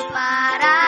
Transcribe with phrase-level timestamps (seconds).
[0.00, 0.79] eu olho para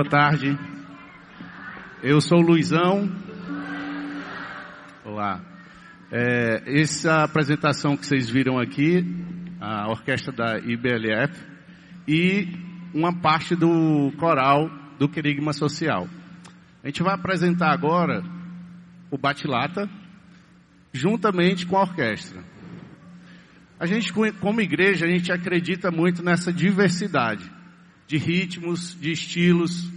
[0.00, 0.58] Boa tarde.
[2.02, 3.06] Eu sou o Luizão.
[5.04, 5.42] Olá.
[6.10, 9.04] É, essa apresentação que vocês viram aqui,
[9.60, 11.38] a orquestra da IBLF,
[12.08, 12.48] e
[12.94, 16.08] uma parte do coral do Querigma Social.
[16.82, 18.24] A gente vai apresentar agora
[19.10, 19.86] o Batilata,
[20.94, 22.42] juntamente com a orquestra.
[23.78, 27.59] A gente, como igreja, a gente acredita muito nessa diversidade
[28.10, 29.88] de ritmos, de estilos.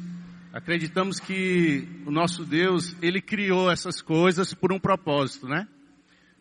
[0.53, 5.67] Acreditamos que o nosso Deus, Ele criou essas coisas por um propósito, né?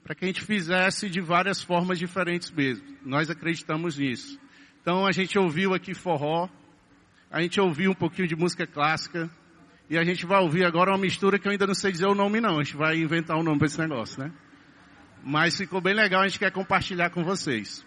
[0.04, 2.84] Para que a gente fizesse de várias formas diferentes mesmo.
[3.02, 4.38] Nós acreditamos nisso.
[4.82, 6.46] Então a gente ouviu aqui forró,
[7.30, 9.30] a gente ouviu um pouquinho de música clássica,
[9.88, 12.14] e a gente vai ouvir agora uma mistura que eu ainda não sei dizer o
[12.14, 12.58] nome não.
[12.58, 14.30] A gente vai inventar um nome para esse negócio, né?
[15.24, 17.82] Mas ficou bem legal, a gente quer compartilhar com vocês.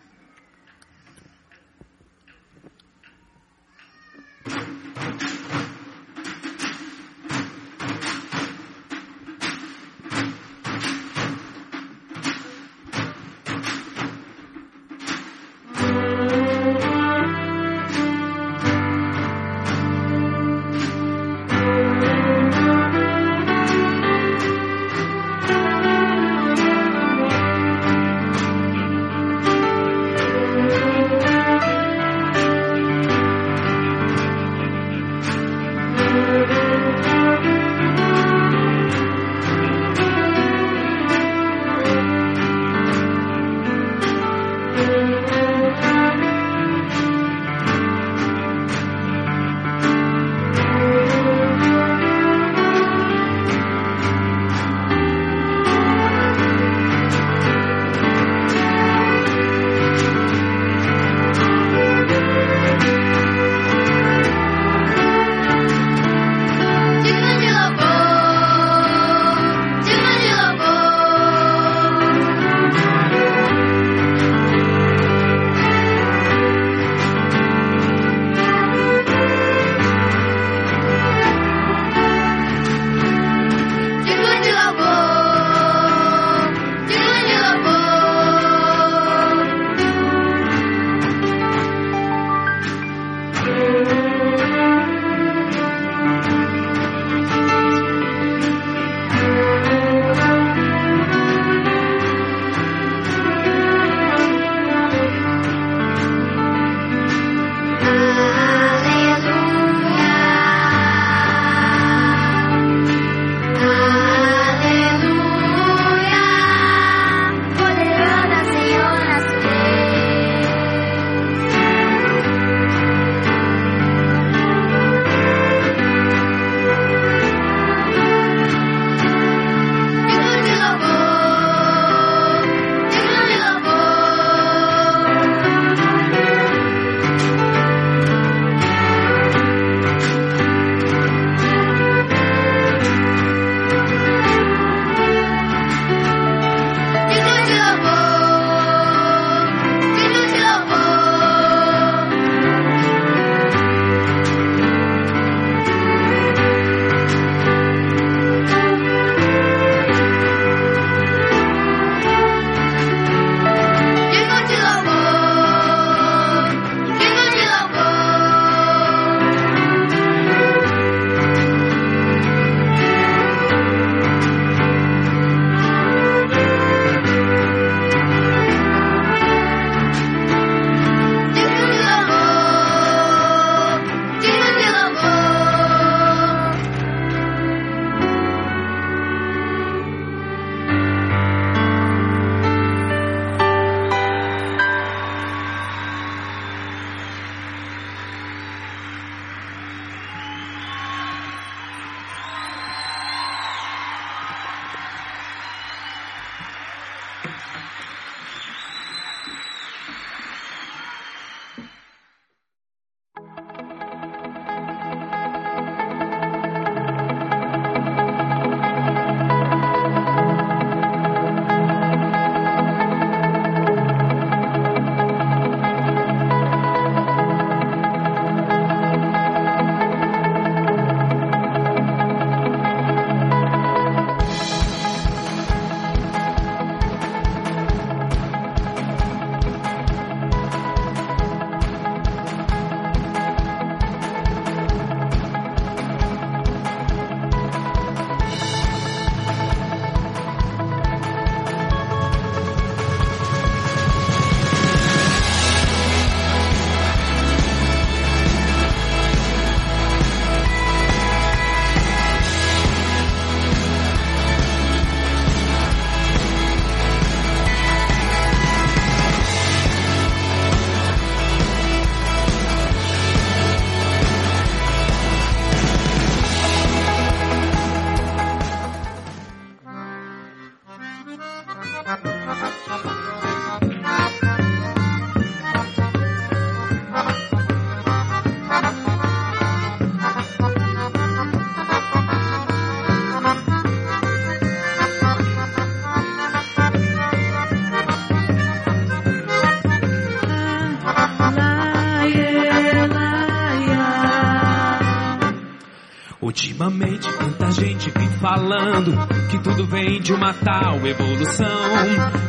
[309.46, 311.46] Tudo vem de uma tal evolução.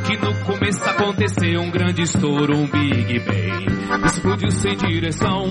[0.05, 4.05] Que no começo aconteceu um grande estouro, um Big Bang.
[4.05, 5.47] Explodiu sem direção.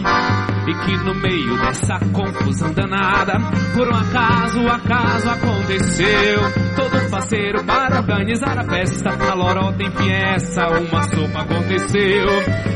[0.67, 3.33] E que no meio dessa confusão danada,
[3.73, 6.39] por um acaso, acaso aconteceu.
[6.75, 9.09] Todo parceiro para organizar a festa.
[9.09, 12.27] A lorota em fiesta, uma sopa aconteceu.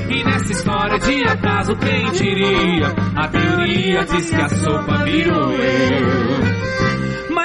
[0.10, 2.88] E nessa história de acaso, quem diria?
[3.15, 6.78] A teoria diz que a sopa virou eu.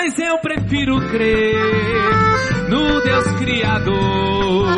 [0.04, 1.56] Mas eu prefiro crer
[2.68, 4.68] no Deus Criador.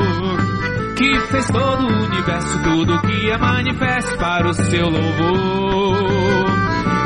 [0.94, 6.44] Que fez todo o universo, tudo que é manifesto para o seu louvor.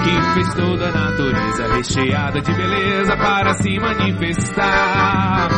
[0.04, 5.48] Que fez toda a natureza recheada de beleza para se manifestar.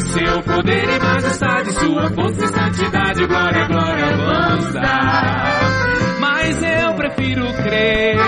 [0.00, 5.60] Seu poder e majestade, sua força e santidade, glória, glória, vamos dar.
[6.20, 8.18] Mas eu prefiro crer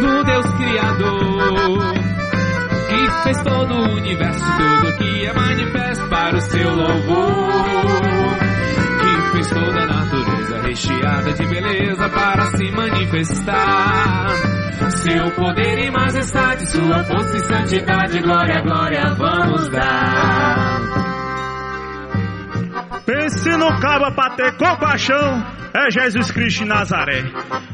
[0.00, 1.97] no Deus Criador,
[2.98, 8.38] que fez todo o universo, tudo que é manifesto para o seu louvor,
[9.00, 14.28] que fez toda a natureza recheada de beleza para se manifestar.
[14.90, 20.67] Seu poder e majestade, sua força e santidade, glória, glória, vamos dar.
[23.08, 25.42] Pense no cabo pra ter compaixão,
[25.72, 27.24] é Jesus Cristo de Nazaré.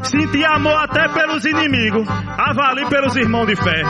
[0.05, 2.07] Senti amor até pelos inimigos,
[2.39, 3.83] avali pelos irmãos de fé.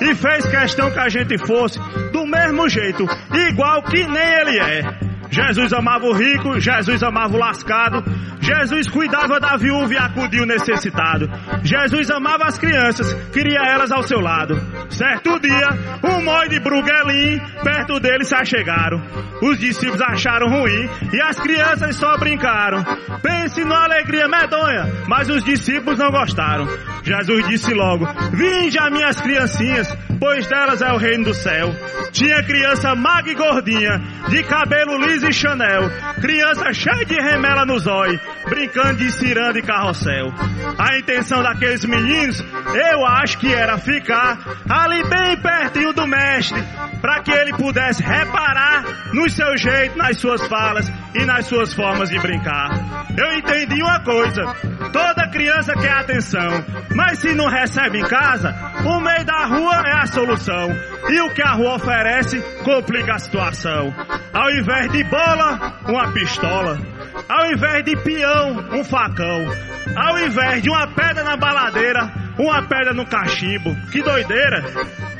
[0.00, 1.80] E fez questão que a gente fosse
[2.12, 5.12] do mesmo jeito, igual que nem ele é.
[5.28, 8.04] Jesus amava o rico, Jesus amava o lascado,
[8.42, 11.30] Jesus cuidava da viúva e acudia o necessitado.
[11.62, 14.60] Jesus amava as crianças, queria elas ao seu lado.
[14.90, 15.68] Certo dia,
[16.02, 19.00] um mói de Bruguelim perto dele se achegaram.
[19.40, 22.84] Os discípulos acharam ruim e as crianças só brincaram.
[23.22, 26.66] Pense numa alegria medonha, mas os discípulos não gostaram.
[27.02, 29.88] Jesus disse logo: Vinde a minhas criancinhas,
[30.20, 31.74] pois delas é o reino do céu.
[32.12, 37.86] Tinha criança magra e gordinha, de cabelo liso e chanel, criança cheia de remela nos
[37.86, 40.32] olhos, brincando de ciranda e carrossel.
[40.78, 42.42] A intenção daqueles meninos,
[42.90, 46.62] eu acho que era ficar ali bem pertinho do mestre,
[47.00, 52.08] para que ele pudesse reparar nos seus jeitos, nas suas falas e nas suas formas
[52.08, 52.70] de brincar.
[53.16, 54.44] Eu entendi uma coisa:
[54.92, 56.64] toda criança quer atenção,
[56.94, 60.70] mas se não recebe em casa, o meio da rua é a solução.
[61.08, 63.92] E o que a rua oferece complica a situação.
[64.32, 66.91] Ao invés de bola, uma pistola.
[67.28, 69.46] Ao invés de peão, um facão.
[69.96, 73.74] Ao invés de uma pedra na baladeira, uma pedra no cachimbo.
[73.90, 74.62] Que doideira!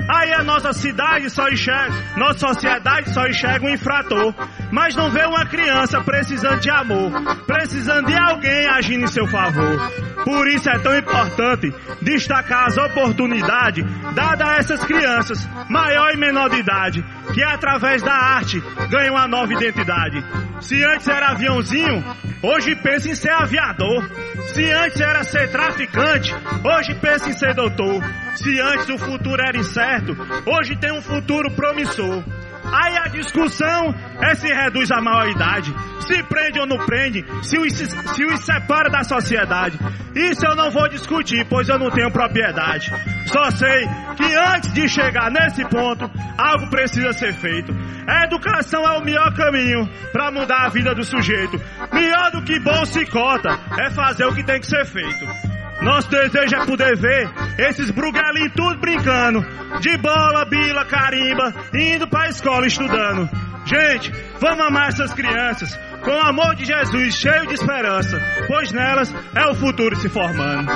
[0.08, 4.34] Aí a nossa cidade só enxerga, nossa sociedade só enxerga um infrator,
[4.70, 7.12] mas não vê uma criança precisando de amor,
[7.46, 9.92] precisando de alguém agindo em seu favor.
[10.24, 16.48] Por isso é tão importante destacar as oportunidades dadas a essas crianças, maior e menor
[16.50, 20.22] de idade, que através da arte ganham uma nova identidade.
[20.60, 22.04] Se antes era aviãozinho,
[22.42, 24.08] hoje pensa em ser aviador.
[24.48, 28.00] Se antes era ser traficante, hoje pensa em ser doutor.
[28.36, 32.22] Se antes o futuro era incerto, hoje tem um futuro promissor.
[32.64, 35.74] Aí a discussão é se reduz à maior idade,
[36.06, 39.78] se prende ou não prende, se os, se os separa da sociedade.
[40.14, 42.90] Isso eu não vou discutir, pois eu não tenho propriedade.
[43.26, 43.86] Só sei
[44.16, 47.74] que antes de chegar nesse ponto, algo precisa ser feito.
[48.06, 51.60] A educação é o melhor caminho para mudar a vida do sujeito.
[51.92, 55.51] Melhor do que bolsa e cota é fazer o que tem que ser feito.
[55.82, 59.44] Nosso desejo é poder ver esses brugalinhos tudo brincando,
[59.80, 63.28] de bola, bila, carimba, indo pra escola estudando.
[63.64, 69.12] Gente, vamos amar essas crianças com o amor de Jesus, cheio de esperança, pois nelas
[69.34, 70.70] é o futuro se formando.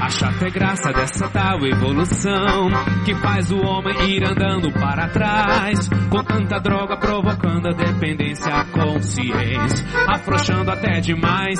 [0.00, 2.70] Acho até graça dessa tal evolução
[3.04, 8.64] que faz o homem ir andando para trás, com tanta droga provocando a dependência, a
[8.64, 11.58] consciência, afrouxando até demais.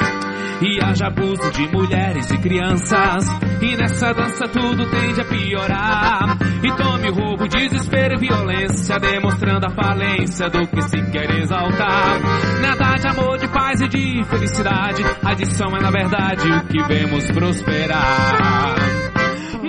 [0.61, 3.25] E haja abuso de mulheres e crianças,
[3.63, 6.37] e nessa dança tudo tende a piorar.
[6.63, 12.19] E tome roubo, desespero e violência, demonstrando a falência do que se quer exaltar.
[12.61, 17.31] Nada de amor, de paz e de felicidade, adição é na verdade o que vemos
[17.31, 18.28] prosperar.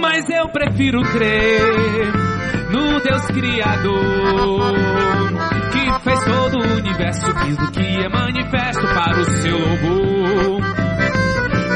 [0.01, 2.11] Mas eu prefiro crer
[2.71, 4.73] no Deus Criador,
[5.71, 10.61] que fez todo o universo, tudo que é manifesto para o seu louvor.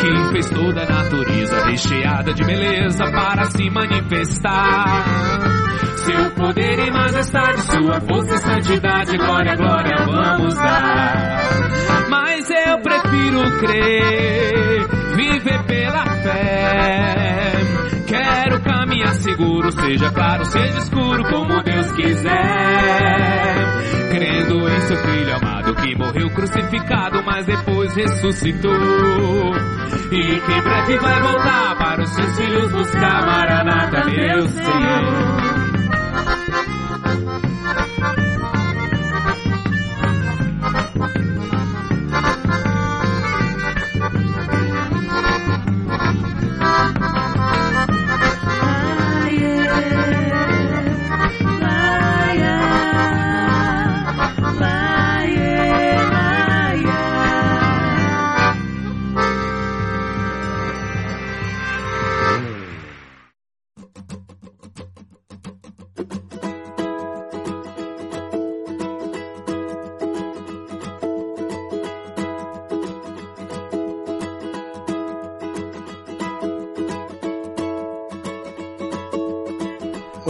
[0.02, 5.06] Que fez toda a natureza recheada de beleza para se manifestar.
[5.98, 11.50] Seu poder e majestade, sua força e santidade, glória, glória, vamos dar.
[12.10, 17.54] Mas eu prefiro crer, viver pela fé.
[18.08, 23.56] Quero caminhar seguro, seja claro, seja escuro, como Deus quiser.
[24.12, 28.72] Crendo em seu filho amado que morreu crucificado, mas depois ressuscitou.
[30.12, 34.64] E que breve vai voltar para os seus filhos buscar Maranata, meu Senhor.
[34.64, 35.54] Senhor.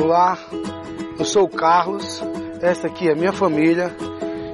[0.04, 0.38] Olá,
[1.18, 2.22] eu sou o Carlos,
[2.62, 3.96] essa aqui é minha família.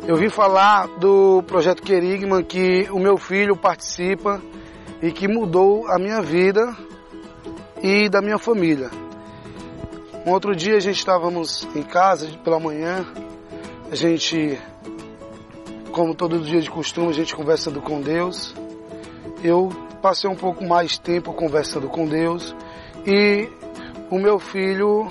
[0.07, 4.39] Eu vim falar do projeto Querigma que o meu filho participa
[5.01, 6.77] e que mudou a minha vida
[7.81, 8.91] e da minha família.
[10.23, 13.03] Um outro dia a gente estávamos em casa pela manhã,
[13.91, 14.55] a gente,
[15.91, 18.53] como todo dia de costume, a gente conversando com Deus.
[19.43, 22.55] Eu passei um pouco mais tempo conversando com Deus
[23.03, 23.49] e
[24.12, 25.07] o meu filho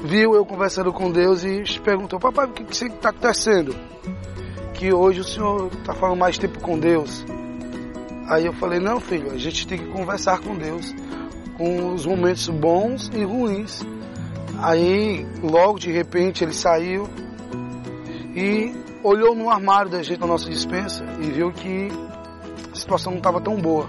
[0.00, 3.74] viu eu conversando com Deus e perguntou: Papai, o que está acontecendo?
[4.74, 7.24] Que hoje o senhor está falando mais tempo com Deus.
[8.28, 10.94] Aí eu falei: Não, filho, a gente tem que conversar com Deus,
[11.56, 13.84] com os momentos bons e ruins.
[14.60, 17.08] Aí, logo de repente, ele saiu
[18.34, 21.88] e olhou no armário da gente, na nossa dispensa, e viu que
[22.72, 23.88] a situação não estava tão boa.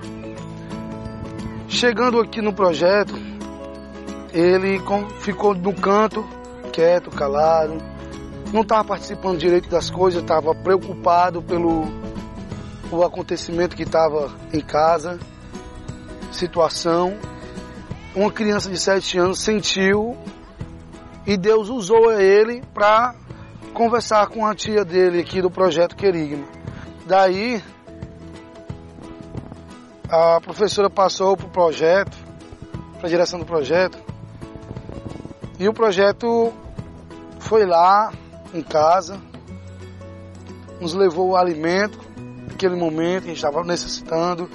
[1.67, 3.13] Chegando aqui no projeto,
[4.33, 4.79] ele
[5.19, 6.25] ficou no canto,
[6.71, 7.77] quieto, calado,
[8.53, 11.87] não estava participando direito das coisas, estava preocupado pelo
[12.91, 15.19] o acontecimento que estava em casa,
[16.31, 17.17] situação.
[18.15, 20.17] Uma criança de 7 anos sentiu
[21.25, 23.13] e Deus usou ele para
[23.73, 26.45] conversar com a tia dele aqui do projeto Querigma.
[27.05, 27.61] Daí
[30.09, 32.17] a professora passou para o projeto,
[32.97, 34.08] para a direção do projeto,
[35.59, 36.53] e o projeto
[37.39, 38.13] foi lá
[38.53, 39.19] em casa,
[40.79, 41.99] nos levou o alimento
[42.47, 44.49] naquele momento, a gente estava necessitando.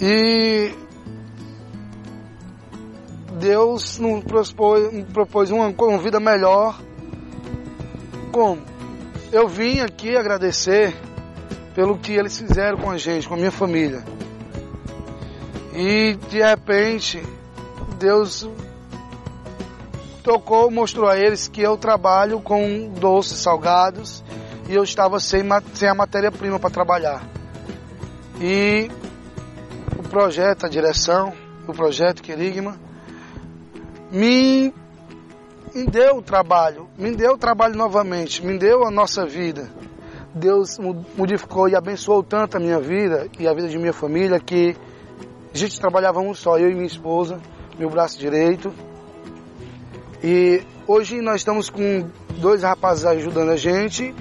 [0.00, 0.72] E
[3.38, 6.78] Deus nos propôs, nos propôs uma, uma vida melhor.
[8.30, 8.62] Como?
[9.32, 10.94] Eu vim aqui agradecer
[11.74, 14.02] pelo que eles fizeram com a gente, com a minha família.
[15.74, 17.22] E de repente,
[17.98, 18.48] Deus
[20.28, 24.22] tocou, mostrou a eles que eu trabalho com doces salgados
[24.68, 27.22] e eu estava sem, sem a matéria-prima para trabalhar.
[28.38, 28.90] E
[29.98, 31.32] o projeto, a direção,
[31.66, 32.78] o projeto Querigma,
[34.12, 34.74] me,
[35.74, 39.70] me deu o trabalho, me deu o trabalho novamente, me deu a nossa vida.
[40.34, 40.76] Deus
[41.16, 44.76] modificou e abençoou tanto a minha vida e a vida de minha família que
[45.54, 47.40] a gente trabalhava um só, eu e minha esposa,
[47.78, 48.70] meu braço direito.
[50.22, 54.14] E hoje nós estamos com dois rapazes ajudando a gente,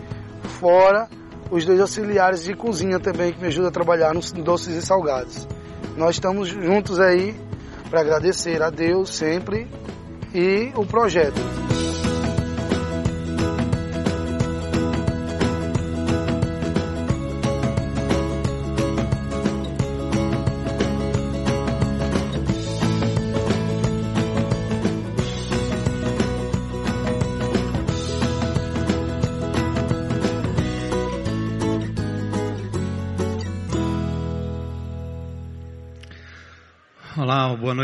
[0.60, 1.10] fora
[1.50, 5.48] os dois auxiliares de cozinha também que me ajudam a trabalhar nos doces e salgados.
[5.96, 7.36] Nós estamos juntos aí
[7.90, 9.68] para agradecer a Deus sempre
[10.34, 11.40] e o projeto.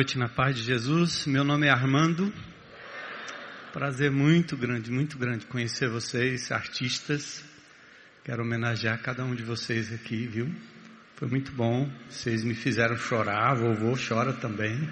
[0.03, 1.25] Noite na paz de Jesus.
[1.25, 2.33] Meu nome é Armando.
[3.71, 7.41] Prazer muito grande, muito grande conhecer vocês, artistas.
[8.25, 10.53] Quero homenagear cada um de vocês aqui, viu?
[11.15, 11.89] Foi muito bom.
[12.09, 14.89] Vocês me fizeram chorar, vovô chora também.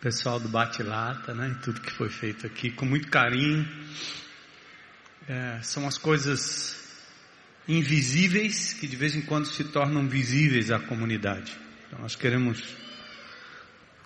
[0.00, 1.48] Pessoal do Bate-Lata, né?
[1.48, 3.68] E tudo que foi feito aqui, com muito carinho.
[5.26, 7.00] É, são as coisas
[7.66, 11.52] invisíveis que de vez em quando se tornam visíveis à comunidade.
[11.88, 12.80] Então nós queremos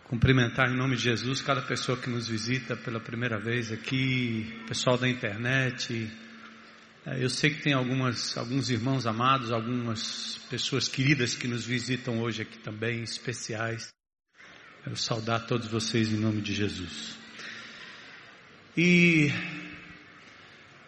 [0.09, 4.97] cumprimentar em nome de Jesus cada pessoa que nos visita pela primeira vez aqui, pessoal
[4.97, 6.09] da internet.
[7.05, 12.21] É, eu sei que tem algumas, alguns irmãos amados, algumas pessoas queridas que nos visitam
[12.21, 13.89] hoje aqui também, especiais.
[14.85, 17.19] Quero saudar todos vocês em nome de Jesus.
[18.77, 19.33] E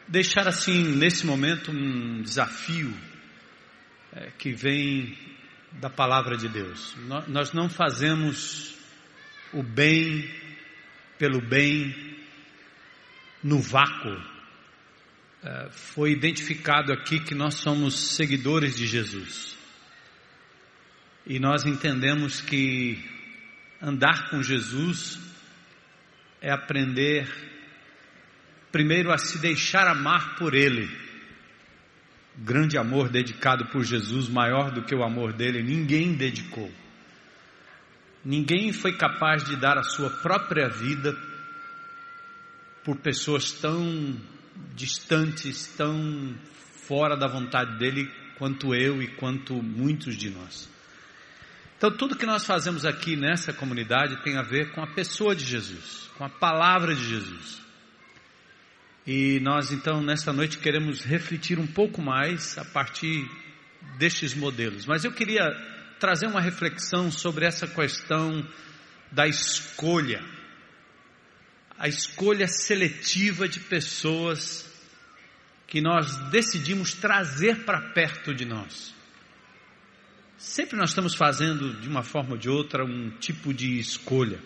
[0.07, 2.95] deixar assim, nesse momento, um desafio
[4.13, 5.19] é, que vem
[5.73, 6.95] da palavra de Deus.
[7.27, 8.78] Nós não fazemos
[9.53, 10.29] o bem
[11.19, 11.95] pelo bem
[13.43, 14.17] no vácuo.
[15.43, 19.57] É, foi identificado aqui que nós somos seguidores de Jesus.
[21.27, 23.19] E nós entendemos que
[23.81, 25.21] Andar com Jesus
[26.41, 27.29] é aprender,
[28.73, 30.89] primeiro, a se deixar amar por Ele.
[32.37, 36.71] Grande amor dedicado por Jesus, maior do que o amor dele, ninguém dedicou.
[38.25, 41.17] Ninguém foi capaz de dar a sua própria vida
[42.85, 44.17] por pessoas tão
[44.75, 46.35] distantes, tão
[46.87, 50.69] fora da vontade dele, quanto eu e quanto muitos de nós.
[51.77, 55.45] Então, tudo que nós fazemos aqui nessa comunidade tem a ver com a pessoa de
[55.45, 57.63] Jesus, com a palavra de Jesus.
[59.07, 63.31] E nós, então, nesta noite queremos refletir um pouco mais a partir
[63.97, 64.87] destes modelos.
[64.87, 65.45] Mas eu queria
[65.99, 68.47] trazer uma reflexão sobre essa questão
[69.11, 70.23] da escolha,
[71.79, 74.67] a escolha seletiva de pessoas
[75.67, 78.95] que nós decidimos trazer para perto de nós.
[80.37, 84.41] Sempre nós estamos fazendo, de uma forma ou de outra, um tipo de escolha.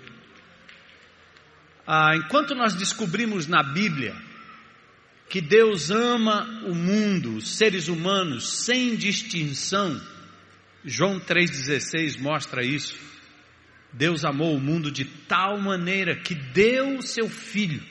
[1.86, 4.16] Ah, enquanto nós descobrimos na Bíblia
[5.28, 10.00] que Deus ama o mundo, os seres humanos, sem distinção,
[10.84, 12.98] João 3,16 mostra isso.
[13.92, 17.82] Deus amou o mundo de tal maneira que deu o seu Filho,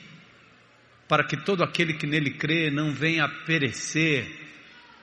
[1.08, 4.26] para que todo aquele que nele crê não venha perecer,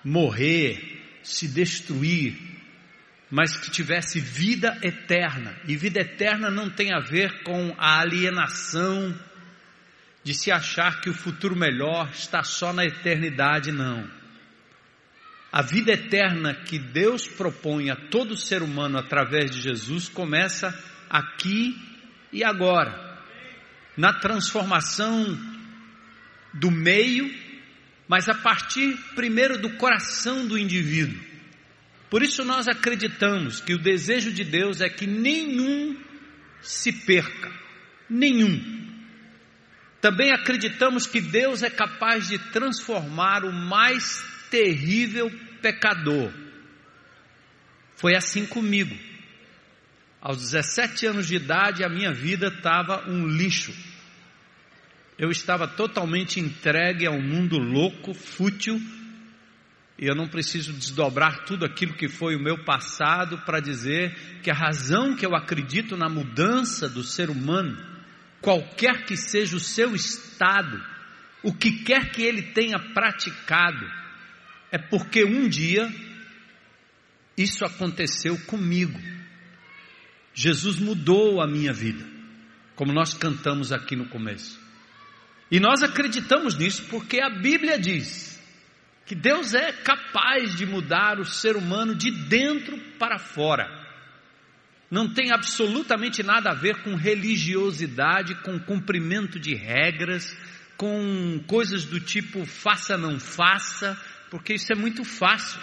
[0.03, 2.37] morrer, se destruir,
[3.31, 5.55] mas que tivesse vida eterna.
[5.67, 9.17] E vida eterna não tem a ver com a alienação
[10.23, 14.18] de se achar que o futuro melhor está só na eternidade, não.
[15.51, 20.77] A vida eterna que Deus propõe a todo ser humano através de Jesus começa
[21.09, 21.75] aqui
[22.31, 23.19] e agora,
[23.97, 25.37] na transformação
[26.53, 27.33] do meio,
[28.07, 31.19] mas a partir primeiro do coração do indivíduo.
[32.11, 35.97] Por isso nós acreditamos que o desejo de Deus é que nenhum
[36.61, 37.51] se perca,
[38.07, 38.79] nenhum.
[39.99, 45.31] Também acreditamos que Deus é capaz de transformar o mais terrível
[45.61, 46.31] pecador.
[47.95, 48.95] Foi assim comigo.
[50.21, 53.73] Aos 17 anos de idade, a minha vida estava um lixo.
[55.17, 58.81] Eu estava totalmente entregue a um mundo louco, fútil,
[59.97, 64.49] e eu não preciso desdobrar tudo aquilo que foi o meu passado para dizer que
[64.49, 67.77] a razão que eu acredito na mudança do ser humano,
[68.41, 70.81] qualquer que seja o seu estado,
[71.43, 73.85] o que quer que ele tenha praticado,
[74.71, 75.91] é porque um dia
[77.37, 78.99] isso aconteceu comigo.
[80.33, 82.05] Jesus mudou a minha vida,
[82.75, 84.59] como nós cantamos aqui no começo.
[85.51, 88.39] E nós acreditamos nisso porque a Bíblia diz
[89.05, 93.67] que Deus é capaz de mudar o ser humano de dentro para fora.
[94.91, 100.35] Não tem absolutamente nada a ver com religiosidade, com cumprimento de regras,
[100.77, 103.99] com coisas do tipo faça não faça,
[104.29, 105.59] porque isso é muito fácil.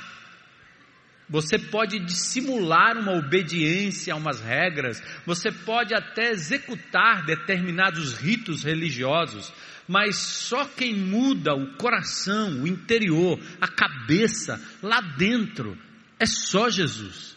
[1.29, 9.53] Você pode dissimular uma obediência a umas regras, você pode até executar determinados ritos religiosos,
[9.89, 15.77] mas só quem muda o coração, o interior, a cabeça, lá dentro,
[16.19, 17.37] é só Jesus.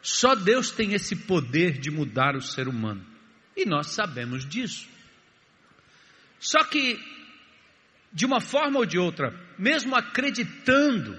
[0.00, 3.04] Só Deus tem esse poder de mudar o ser humano.
[3.56, 4.88] E nós sabemos disso.
[6.38, 6.98] Só que,
[8.16, 11.14] de uma forma ou de outra, mesmo acreditando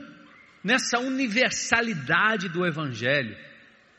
[0.63, 3.37] nessa universalidade do Evangelho,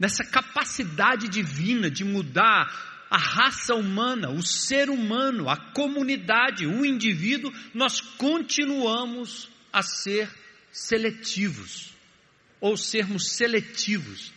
[0.01, 7.53] nessa capacidade divina de mudar a raça humana, o ser humano, a comunidade, o indivíduo,
[7.73, 10.29] nós continuamos a ser
[10.73, 11.95] seletivos,
[12.61, 14.33] ou sermos seletivos,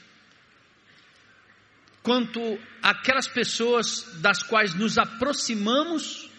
[2.04, 6.31] quanto aquelas pessoas das quais nos aproximamos,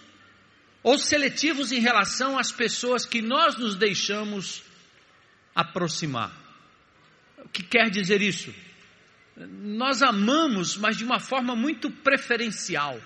[0.83, 4.62] ou seletivos em relação às pessoas que nós nos deixamos
[5.55, 6.33] aproximar.
[7.45, 8.53] O que quer dizer isso?
[9.37, 13.01] nós amamos, mas de uma forma muito preferencial.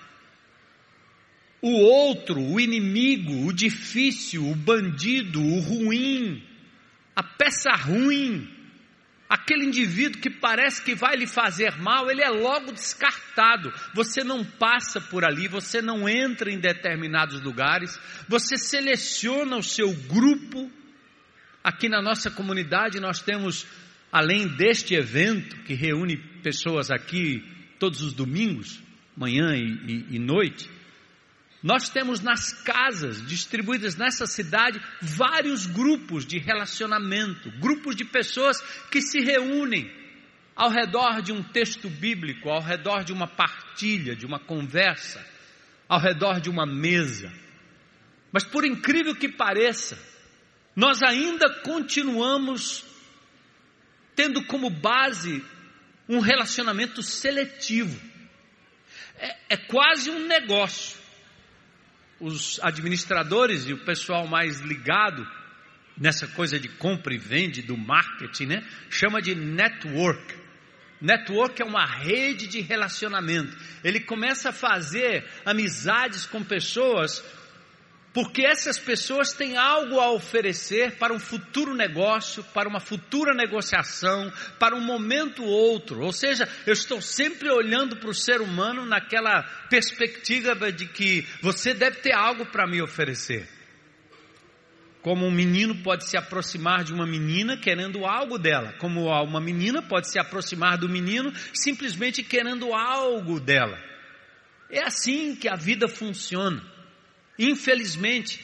[1.63, 6.43] O outro, o inimigo, o difícil, o bandido, o ruim,
[7.15, 8.49] a peça ruim,
[9.29, 13.73] Aquele indivíduo que parece que vai lhe fazer mal, ele é logo descartado.
[13.93, 19.93] Você não passa por ali, você não entra em determinados lugares, você seleciona o seu
[19.93, 20.71] grupo.
[21.63, 23.67] Aqui na nossa comunidade nós temos,
[24.13, 27.43] além deste evento que reúne pessoas aqui
[27.81, 28.81] todos os domingos,
[29.17, 30.71] manhã e, e, e noite,
[31.63, 39.01] nós temos nas casas distribuídas nessa cidade vários grupos de relacionamento, grupos de pessoas que
[39.01, 39.91] se reúnem
[40.55, 45.25] ao redor de um texto bíblico, ao redor de uma partilha, de uma conversa,
[45.89, 47.33] ao redor de uma mesa.
[48.33, 49.99] Mas por incrível que pareça,
[50.75, 52.85] nós ainda continuamos
[54.15, 55.45] tendo como base
[56.09, 58.01] um relacionamento seletivo.
[59.19, 61.06] É, é quase um negócio
[62.21, 65.27] os administradores e o pessoal mais ligado
[65.97, 68.69] nessa coisa de compra e vende, do marketing, né?
[68.91, 70.35] Chama de network.
[71.01, 73.57] Network é uma rede de relacionamento.
[73.85, 77.23] Ele começa a fazer amizades com pessoas
[78.17, 84.33] porque essas pessoas têm algo a oferecer para um futuro negócio, para uma futura negociação,
[84.59, 86.01] para um momento ou outro.
[86.01, 91.75] Ou seja, eu estou sempre olhando para o ser humano naquela perspectiva de que você
[91.75, 93.47] deve ter algo para me oferecer.
[95.03, 99.83] Como um menino pode se aproximar de uma menina querendo algo dela, como uma menina
[99.83, 103.79] pode se aproximar do menino simplesmente querendo algo dela.
[104.71, 106.76] É assim que a vida funciona.
[107.39, 108.41] Infelizmente,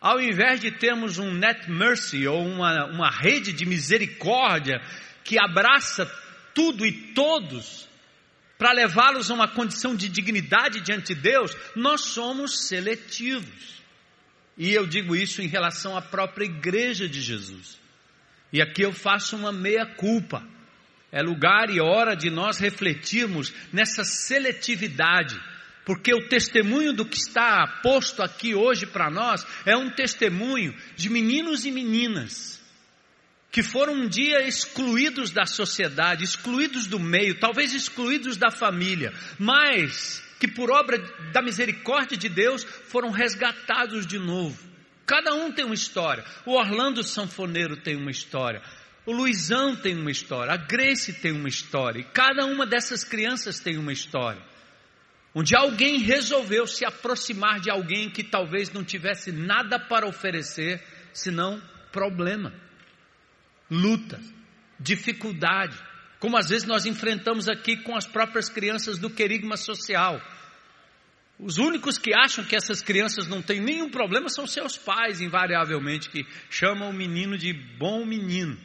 [0.00, 4.80] ao invés de termos um net mercy ou uma, uma rede de misericórdia
[5.24, 6.06] que abraça
[6.54, 7.88] tudo e todos
[8.56, 13.78] para levá-los a uma condição de dignidade diante de Deus, nós somos seletivos.
[14.56, 17.78] E eu digo isso em relação à própria igreja de Jesus.
[18.52, 20.44] E aqui eu faço uma meia-culpa.
[21.12, 25.40] É lugar e hora de nós refletirmos nessa seletividade
[25.88, 31.08] porque o testemunho do que está posto aqui hoje para nós é um testemunho de
[31.08, 32.62] meninos e meninas
[33.50, 40.22] que foram um dia excluídos da sociedade, excluídos do meio, talvez excluídos da família, mas
[40.38, 40.98] que por obra
[41.32, 44.62] da misericórdia de Deus foram resgatados de novo.
[45.06, 46.22] Cada um tem uma história.
[46.44, 48.60] O Orlando Sanfoneiro tem uma história.
[49.06, 50.52] O Luizão tem uma história.
[50.52, 52.00] A Grace tem uma história.
[52.00, 54.47] E cada uma dessas crianças tem uma história
[55.38, 60.82] onde alguém resolveu se aproximar de alguém que talvez não tivesse nada para oferecer,
[61.12, 61.62] senão
[61.92, 62.52] problema,
[63.70, 64.20] luta,
[64.80, 65.78] dificuldade,
[66.18, 70.20] como às vezes nós enfrentamos aqui com as próprias crianças do querigma social.
[71.38, 76.10] Os únicos que acham que essas crianças não têm nenhum problema são seus pais, invariavelmente,
[76.10, 78.58] que chamam o menino de bom menino.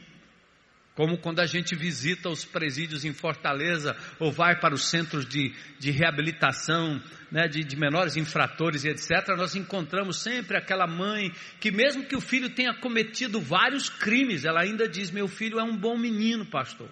[0.94, 5.52] Como quando a gente visita os presídios em Fortaleza ou vai para os centros de,
[5.76, 11.72] de reabilitação né, de, de menores infratores e etc., nós encontramos sempre aquela mãe que,
[11.72, 15.76] mesmo que o filho tenha cometido vários crimes, ela ainda diz: Meu filho é um
[15.76, 16.88] bom menino, pastor.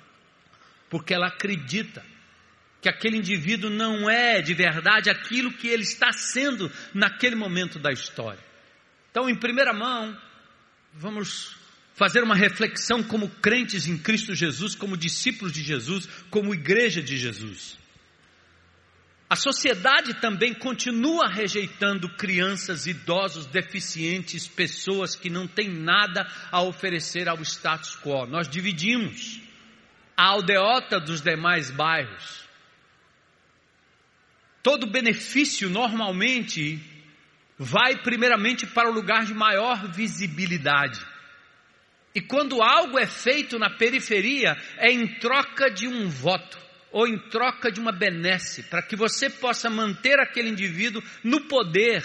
[0.91, 2.05] Porque ela acredita
[2.81, 7.93] que aquele indivíduo não é de verdade aquilo que ele está sendo naquele momento da
[7.93, 8.43] história.
[9.13, 10.19] Então, em primeira mão,
[10.93, 11.62] vamos
[11.95, 17.17] fazer uma reflexão como crentes em Cristo Jesus, como discípulos de Jesus, como igreja de
[17.17, 17.79] Jesus.
[19.29, 27.31] A sociedade também continua rejeitando crianças, idosos, deficientes, pessoas que não têm nada a oferecer
[27.31, 28.27] ao status quo.
[28.27, 29.41] Nós dividimos
[30.15, 32.43] a aldeota dos demais bairros.
[34.63, 36.79] Todo benefício normalmente
[37.59, 41.01] vai primeiramente para o lugar de maior visibilidade.
[42.15, 46.59] E quando algo é feito na periferia, é em troca de um voto
[46.91, 52.05] ou em troca de uma benesse, para que você possa manter aquele indivíduo no poder,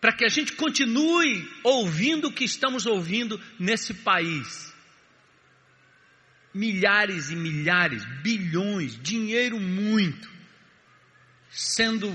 [0.00, 4.72] para que a gente continue ouvindo o que estamos ouvindo nesse país.
[6.54, 10.30] Milhares e milhares, bilhões, dinheiro muito,
[11.50, 12.08] sendo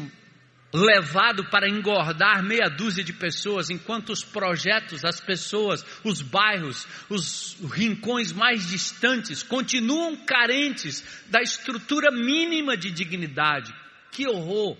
[0.75, 7.57] levado para engordar meia dúzia de pessoas, enquanto os projetos, as pessoas, os bairros, os
[7.73, 13.73] rincões mais distantes continuam carentes da estrutura mínima de dignidade.
[14.11, 14.77] Que horror!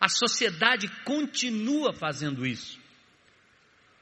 [0.00, 2.78] A sociedade continua fazendo isso.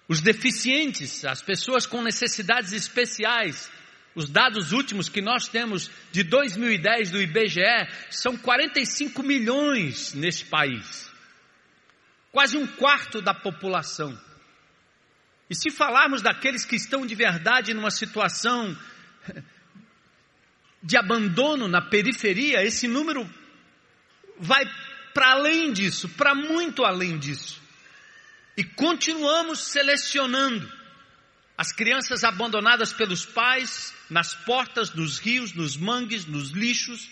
[0.08, 3.70] Os deficientes, as pessoas com necessidades especiais,
[4.14, 11.11] os dados últimos que nós temos de 2010 do IBGE são 45 milhões nesse país
[12.32, 14.18] quase um quarto da população.
[15.48, 18.76] E se falarmos daqueles que estão de verdade numa situação
[20.82, 23.28] de abandono na periferia, esse número
[24.38, 24.64] vai
[25.12, 27.60] para além disso, para muito além disso.
[28.56, 30.72] E continuamos selecionando
[31.56, 37.10] as crianças abandonadas pelos pais nas portas, nos rios, nos mangues, nos lixos,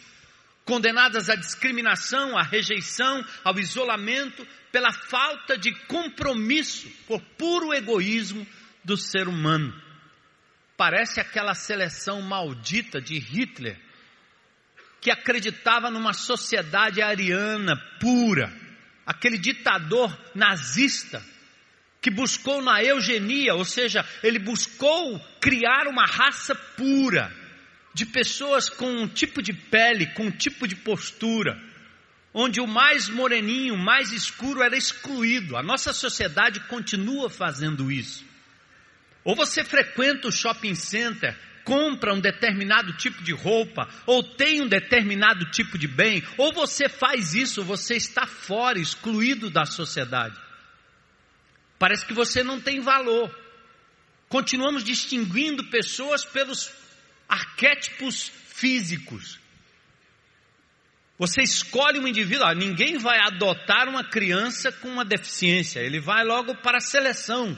[0.64, 8.46] condenadas à discriminação, à rejeição, ao isolamento, pela falta de compromisso, por puro egoísmo
[8.84, 9.74] do ser humano.
[10.76, 13.78] Parece aquela seleção maldita de Hitler,
[15.00, 18.52] que acreditava numa sociedade ariana pura,
[19.06, 21.22] aquele ditador nazista
[22.00, 27.30] que buscou na eugenia, ou seja, ele buscou criar uma raça pura,
[27.93, 31.61] de pessoas com um tipo de pele, com um tipo de postura,
[32.32, 35.57] onde o mais moreninho, mais escuro era excluído.
[35.57, 38.24] A nossa sociedade continua fazendo isso.
[39.24, 44.68] Ou você frequenta o shopping center, compra um determinado tipo de roupa, ou tem um
[44.68, 50.36] determinado tipo de bem, ou você faz isso, você está fora, excluído da sociedade.
[51.78, 53.34] Parece que você não tem valor.
[54.28, 56.70] Continuamos distinguindo pessoas pelos
[57.31, 59.39] arquétipos físicos.
[61.16, 66.24] Você escolhe um indivíduo, ah, ninguém vai adotar uma criança com uma deficiência, ele vai
[66.24, 67.57] logo para a seleção.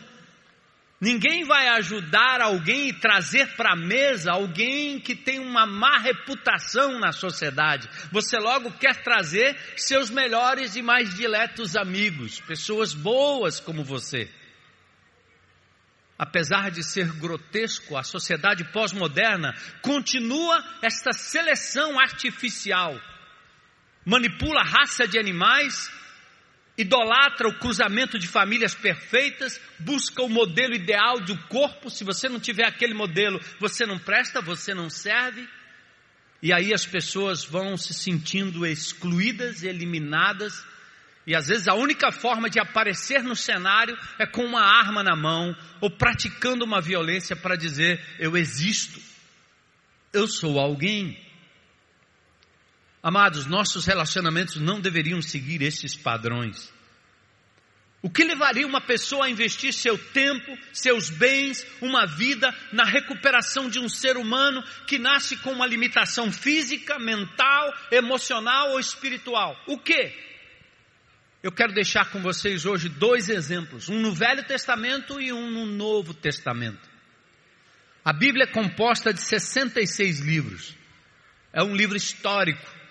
[1.01, 7.01] Ninguém vai ajudar alguém e trazer para a mesa alguém que tem uma má reputação
[7.01, 7.89] na sociedade.
[8.12, 14.31] Você logo quer trazer seus melhores e mais diletos amigos, pessoas boas como você.
[16.18, 23.00] Apesar de ser grotesco, a sociedade pós-moderna continua esta seleção artificial.
[24.04, 25.90] Manipula a raça de animais
[26.76, 31.90] idolatra o cruzamento de famílias perfeitas, busca o modelo ideal do corpo.
[31.90, 35.46] Se você não tiver aquele modelo, você não presta, você não serve.
[36.42, 40.64] E aí as pessoas vão se sentindo excluídas, eliminadas.
[41.27, 45.14] E às vezes a única forma de aparecer no cenário é com uma arma na
[45.14, 49.01] mão ou praticando uma violência para dizer: eu existo,
[50.12, 51.20] eu sou alguém.
[53.03, 56.73] Amados, nossos relacionamentos não deveriam seguir esses padrões.
[58.01, 63.68] O que levaria uma pessoa a investir seu tempo, seus bens, uma vida na recuperação
[63.70, 69.57] de um ser humano que nasce com uma limitação física, mental, emocional ou espiritual?
[69.68, 70.32] O que?
[71.43, 75.66] Eu quero deixar com vocês hoje dois exemplos, um no Velho Testamento e um no
[75.66, 76.90] Novo Testamento.
[78.05, 80.76] A Bíblia é composta de 66 livros.
[81.53, 82.82] É um livro histórico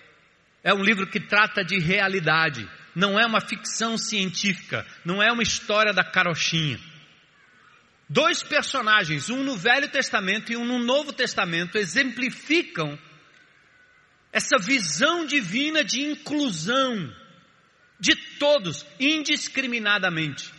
[0.62, 5.42] é um livro que trata de realidade, não é uma ficção científica, não é uma
[5.42, 6.78] história da carochinha.
[8.08, 12.98] Dois personagens, um no Velho Testamento e um no Novo Testamento, exemplificam
[14.32, 17.12] essa visão divina de inclusão
[18.02, 20.52] de todos, indiscriminadamente.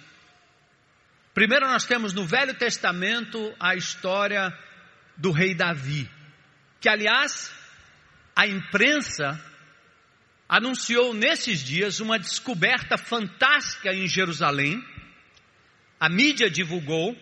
[1.34, 4.58] Primeiro, nós temos no Velho Testamento a história
[5.18, 6.10] do rei Davi,
[6.80, 7.54] que, aliás,
[8.34, 9.38] a imprensa
[10.48, 14.82] anunciou nesses dias uma descoberta fantástica em Jerusalém.
[16.00, 17.14] A mídia divulgou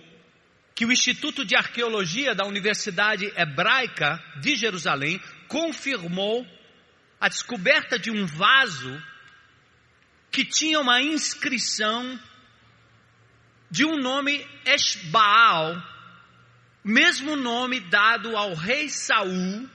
[0.76, 6.46] que o Instituto de Arqueologia da Universidade Hebraica de Jerusalém confirmou
[7.20, 9.02] a descoberta de um vaso
[10.32, 12.20] que tinha uma inscrição
[13.70, 15.82] de um nome Esbaal,
[16.84, 19.68] mesmo nome dado ao rei Saul,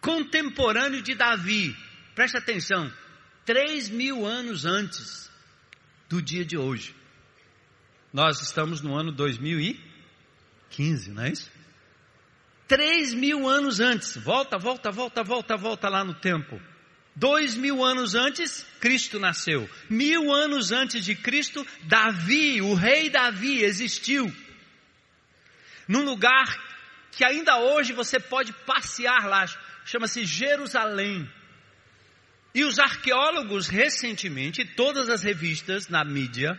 [0.00, 1.76] contemporâneo de Davi,
[2.14, 2.92] Preste atenção,
[3.44, 5.28] três mil anos antes
[6.08, 6.94] do dia de hoje.
[8.12, 11.50] Nós estamos no ano 2015, não é isso?
[12.68, 16.60] Três mil anos antes, volta, volta, volta, volta, volta lá no tempo.
[17.16, 19.70] Dois mil anos antes, Cristo nasceu.
[19.88, 24.34] Mil anos antes de Cristo, Davi, o rei Davi, existiu.
[25.86, 26.58] Num lugar
[27.12, 29.46] que ainda hoje você pode passear lá,
[29.84, 31.30] chama-se Jerusalém.
[32.52, 36.58] E os arqueólogos recentemente, todas as revistas na mídia,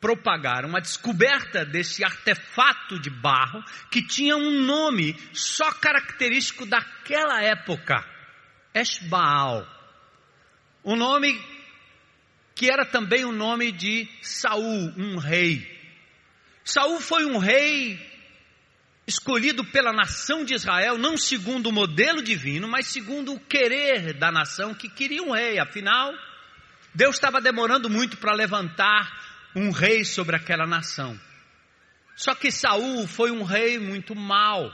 [0.00, 8.04] propagaram a descoberta desse artefato de barro que tinha um nome só característico daquela época,
[8.78, 9.66] Esbaal.
[10.84, 11.40] Um nome
[12.54, 15.74] que era também o nome de Saul, um rei.
[16.64, 17.98] Saul foi um rei
[19.06, 24.32] escolhido pela nação de Israel, não segundo o modelo divino, mas segundo o querer da
[24.32, 25.58] nação que queria um rei.
[25.58, 26.12] Afinal,
[26.94, 31.18] Deus estava demorando muito para levantar um rei sobre aquela nação.
[32.16, 34.70] Só que Saul foi um rei muito mau.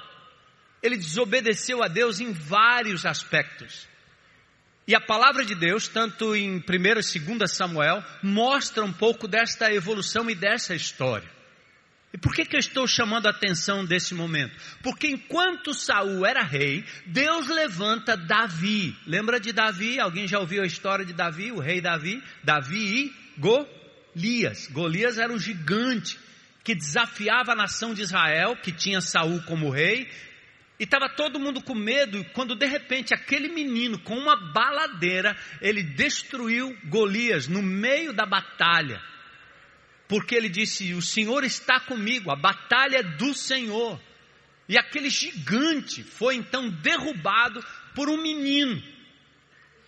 [0.82, 3.86] ele desobedeceu a Deus em vários aspectos.
[4.86, 6.60] E a palavra de Deus, tanto em 1
[7.14, 11.30] e 2 Samuel, mostra um pouco desta evolução e dessa história.
[12.12, 14.54] E por que, que eu estou chamando a atenção desse momento?
[14.82, 18.94] Porque enquanto Saul era rei, Deus levanta Davi.
[19.06, 19.98] Lembra de Davi?
[19.98, 22.22] Alguém já ouviu a história de Davi, o rei Davi?
[22.44, 24.68] Davi e Golias.
[24.70, 26.18] Golias era um gigante
[26.62, 30.08] que desafiava a nação de Israel, que tinha Saul como rei,
[30.82, 35.82] e estava todo mundo com medo, quando de repente aquele menino com uma baladeira, ele
[35.82, 39.00] destruiu Golias no meio da batalha
[40.12, 43.98] porque ele disse: O Senhor está comigo, a batalha é do Senhor.
[44.68, 47.64] E aquele gigante foi então derrubado
[47.94, 48.82] por um menino.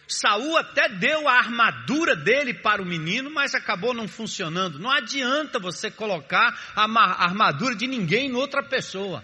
[0.09, 4.79] Saul até deu a armadura dele para o menino, mas acabou não funcionando.
[4.79, 6.85] Não adianta você colocar a
[7.23, 9.23] armadura de ninguém em outra pessoa.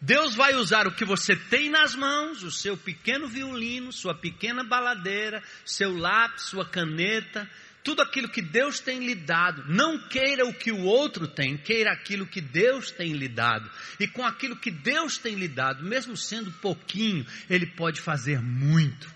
[0.00, 4.62] Deus vai usar o que você tem nas mãos, o seu pequeno violino, sua pequena
[4.62, 7.48] baladeira, seu lápis, sua caneta,
[7.82, 9.64] tudo aquilo que Deus tem lhe dado.
[9.66, 13.68] Não queira o que o outro tem, queira aquilo que Deus tem lhe dado.
[13.98, 19.10] E com aquilo que Deus tem lhe dado, mesmo sendo pouquinho, ele pode fazer muito.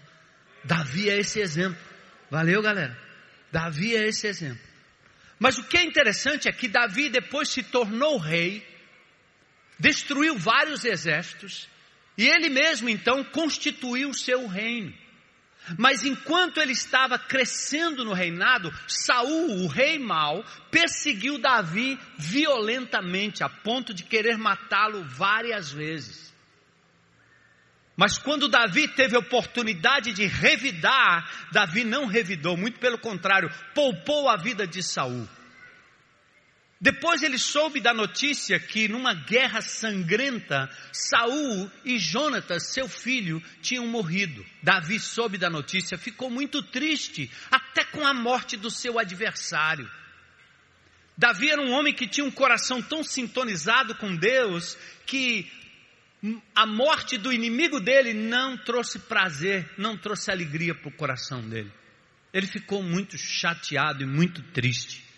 [0.64, 1.78] Davi é esse exemplo.
[2.30, 2.99] Valeu, galera?
[3.53, 4.72] Davi é esse exemplo.
[5.39, 8.66] Mas o que é interessante é que Davi depois se tornou rei,
[9.83, 11.68] destruiu vários exércitos,
[12.16, 14.95] e ele mesmo então constituiu o seu reino.
[15.76, 23.49] Mas enquanto ele estava crescendo no reinado, Saul, o rei mau, perseguiu Davi violentamente, a
[23.49, 26.33] ponto de querer matá-lo várias vezes.
[27.97, 34.28] Mas quando Davi teve a oportunidade de revidar, Davi não revidou, muito pelo contrário, poupou
[34.28, 35.28] a vida de Saul.
[36.83, 43.87] Depois ele soube da notícia que numa guerra sangrenta, Saul e Jonatas, seu filho, tinham
[43.87, 44.45] morrido.
[44.61, 49.89] Davi soube da notícia, ficou muito triste, até com a morte do seu adversário.
[51.16, 54.76] Davi era um homem que tinha um coração tão sintonizado com Deus
[55.07, 55.49] que
[56.53, 61.72] a morte do inimigo dele não trouxe prazer, não trouxe alegria para o coração dele.
[62.33, 65.11] Ele ficou muito chateado e muito triste.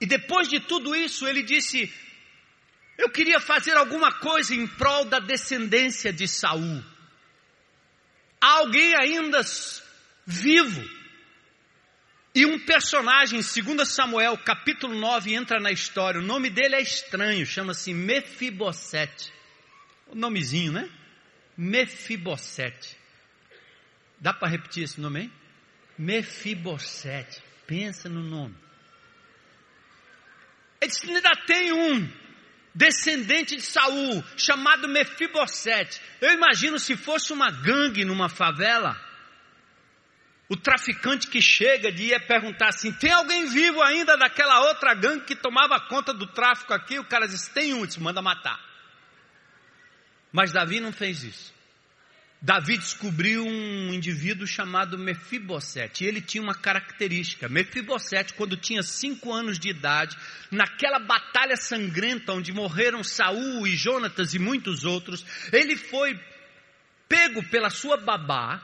[0.00, 1.92] E depois de tudo isso, ele disse:
[2.98, 6.82] Eu queria fazer alguma coisa em prol da descendência de Saul.
[8.40, 9.40] Há alguém ainda
[10.26, 10.82] vivo.
[12.34, 16.20] E um personagem, segundo Samuel, capítulo 9, entra na história.
[16.20, 19.32] O nome dele é estranho, chama-se Mefibosete.
[20.08, 20.90] O nomezinho, né?
[21.56, 22.96] Mefibosete.
[24.18, 25.32] Dá para repetir esse nome aí?
[25.96, 27.40] Mefibosete.
[27.66, 28.56] Pensa no nome.
[30.84, 32.08] Ele disse, ainda tem um
[32.74, 36.00] descendente de Saul, chamado Mefibosete.
[36.20, 39.00] Eu imagino se fosse uma gangue numa favela,
[40.48, 45.24] o traficante que chega de ia perguntar assim: tem alguém vivo ainda daquela outra gangue
[45.24, 46.98] que tomava conta do tráfico aqui?
[46.98, 48.60] O cara disse: tem um, disse, manda matar.
[50.30, 51.54] Mas Davi não fez isso.
[52.44, 56.04] Davi descobriu um indivíduo chamado Mefibosete.
[56.04, 57.48] E ele tinha uma característica.
[57.48, 60.14] Mefibosete, quando tinha cinco anos de idade,
[60.50, 66.20] naquela batalha sangrenta onde morreram Saul e Jonatas e muitos outros, ele foi
[67.08, 68.62] pego pela sua babá.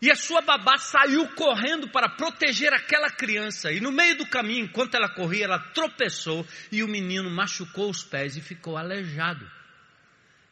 [0.00, 3.72] E a sua babá saiu correndo para proteger aquela criança.
[3.72, 8.04] E no meio do caminho, enquanto ela corria, ela tropeçou e o menino machucou os
[8.04, 9.57] pés e ficou aleijado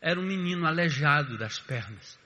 [0.01, 2.19] era um menino aleijado das pernas.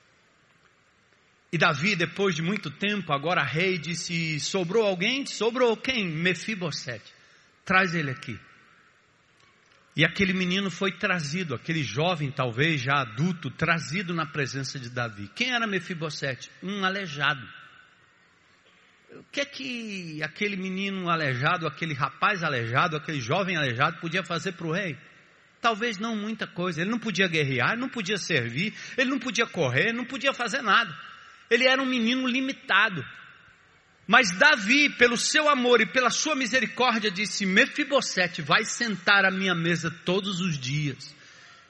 [1.52, 5.26] E Davi, depois de muito tempo, agora rei, disse: Sobrou alguém?
[5.26, 6.06] Sobrou quem?
[6.06, 7.12] Mefibosete.
[7.64, 8.38] Traz ele aqui.
[9.96, 15.28] E aquele menino foi trazido, aquele jovem, talvez já adulto, trazido na presença de Davi.
[15.34, 16.50] Quem era Mefibosete?
[16.62, 17.46] Um aleijado.
[19.12, 24.52] O que é que aquele menino aleijado, aquele rapaz aleijado, aquele jovem aleijado podia fazer
[24.52, 24.96] para o rei?
[25.60, 26.80] Talvez não muita coisa.
[26.80, 30.62] Ele não podia guerrear, ele não podia servir, ele não podia correr, não podia fazer
[30.62, 30.96] nada.
[31.50, 33.04] Ele era um menino limitado.
[34.06, 39.54] Mas Davi, pelo seu amor e pela sua misericórdia, disse: Mefibosete, vai sentar à minha
[39.54, 41.14] mesa todos os dias.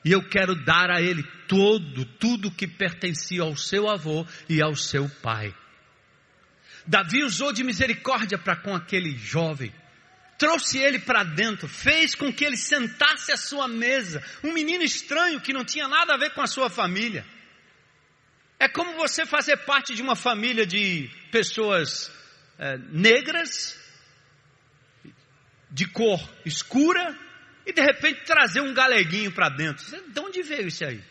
[0.05, 4.75] E eu quero dar a ele todo, tudo que pertencia ao seu avô e ao
[4.75, 5.55] seu pai.
[6.87, 9.73] Davi usou de misericórdia para com aquele jovem
[10.41, 15.39] trouxe ele para dentro, fez com que ele sentasse à sua mesa, um menino estranho
[15.39, 17.27] que não tinha nada a ver com a sua família.
[18.59, 22.11] É como você fazer parte de uma família de pessoas
[22.59, 23.79] é, negras,
[25.71, 27.15] de cor escura,
[27.67, 29.85] e de repente trazer um galeguinho para dentro.
[30.11, 31.05] De onde veio isso aí?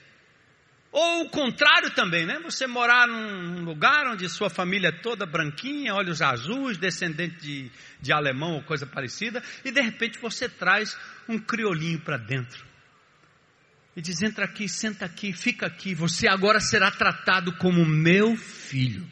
[0.91, 2.39] Ou o contrário também, né?
[2.43, 7.71] Você morar num lugar onde sua família é toda branquinha, olhos azuis, descendente de,
[8.01, 12.65] de alemão ou coisa parecida, e de repente você traz um criolinho para dentro.
[13.95, 19.07] E diz: entra aqui, senta aqui, fica aqui, você agora será tratado como meu filho.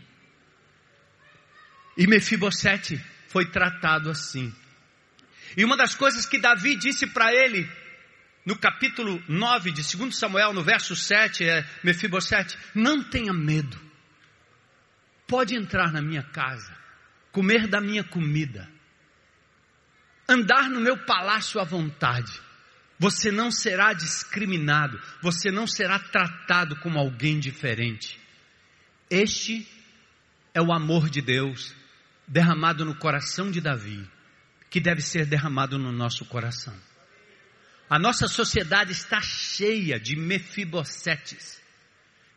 [1.95, 4.53] E Mefibosete foi tratado assim.
[5.55, 7.69] E uma das coisas que Davi disse para ele,
[8.47, 13.77] no capítulo 9 de 2 Samuel, no verso 7, é Mefibosete, não tenha medo.
[15.27, 16.73] Pode entrar na minha casa,
[17.29, 18.71] comer da minha comida,
[20.29, 22.39] andar no meu palácio à vontade.
[22.97, 28.17] Você não será discriminado, você não será tratado como alguém diferente.
[29.09, 29.67] Este
[30.53, 31.75] é o amor de Deus
[32.25, 34.09] derramado no coração de Davi,
[34.69, 36.73] que deve ser derramado no nosso coração.
[37.89, 41.61] A nossa sociedade está cheia de mefibosetes,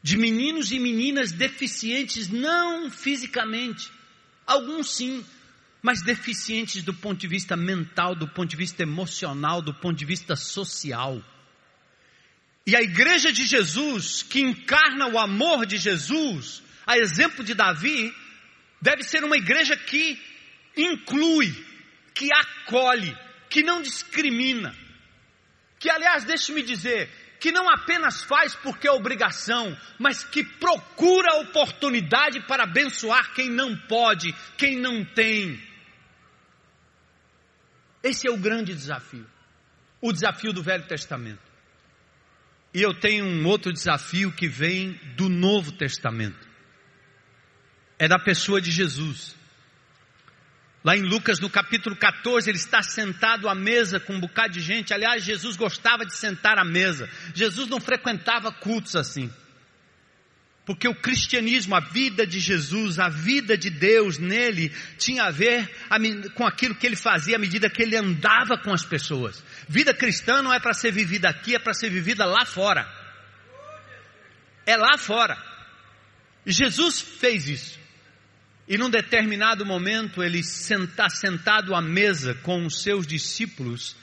[0.00, 3.90] de meninos e meninas deficientes, não fisicamente,
[4.46, 5.24] alguns sim,
[5.82, 10.04] mas deficientes do ponto de vista mental, do ponto de vista emocional, do ponto de
[10.04, 11.20] vista social.
[12.64, 18.14] E a igreja de Jesus, que encarna o amor de Jesus, a exemplo de Davi,
[18.80, 20.16] deve ser uma igreja que
[20.76, 21.52] inclui,
[22.14, 23.16] que acolhe,
[23.48, 24.76] que não discrimina
[25.80, 27.08] que aliás, deixe-me dizer,
[27.40, 33.74] que não apenas faz porque é obrigação, mas que procura oportunidade para abençoar quem não
[33.88, 35.58] pode, quem não tem.
[38.02, 39.26] Esse é o grande desafio,
[40.02, 41.50] o desafio do Velho Testamento.
[42.74, 46.46] E eu tenho um outro desafio que vem do Novo Testamento.
[47.98, 49.34] É da pessoa de Jesus.
[50.82, 54.60] Lá em Lucas, no capítulo 14, ele está sentado à mesa com um bocado de
[54.60, 54.94] gente.
[54.94, 57.08] Aliás, Jesus gostava de sentar à mesa.
[57.34, 59.30] Jesus não frequentava cultos assim.
[60.64, 65.68] Porque o cristianismo, a vida de Jesus, a vida de Deus nele, tinha a ver
[66.34, 69.42] com aquilo que ele fazia à medida que ele andava com as pessoas.
[69.68, 72.88] Vida cristã não é para ser vivida aqui, é para ser vivida lá fora.
[74.64, 75.36] É lá fora.
[76.46, 77.79] E Jesus fez isso.
[78.70, 83.96] E num determinado momento, ele está sentado à mesa com os seus discípulos,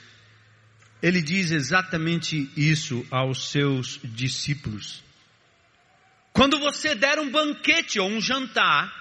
[1.02, 5.02] ele diz exatamente isso aos seus discípulos.
[6.34, 8.92] Quando você der um banquete ou um jantar,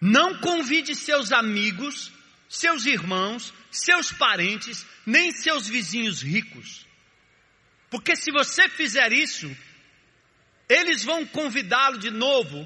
[0.00, 2.12] não convide seus amigos,
[2.48, 6.86] seus irmãos, seus parentes, nem seus vizinhos ricos.
[7.90, 9.50] Porque se você fizer isso,
[10.68, 12.64] eles vão convidá-lo de novo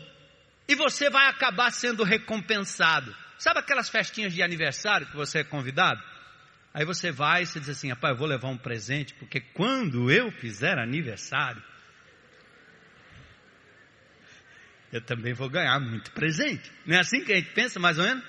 [0.66, 3.14] e você vai acabar sendo recompensado.
[3.38, 6.02] Sabe aquelas festinhas de aniversário que você é convidado?
[6.72, 10.10] Aí você vai e você diz assim, rapaz, eu vou levar um presente, porque quando
[10.10, 11.62] eu fizer aniversário,
[14.90, 16.70] eu também vou ganhar muito presente.
[16.86, 18.24] Não é assim que a gente pensa, mais ou menos?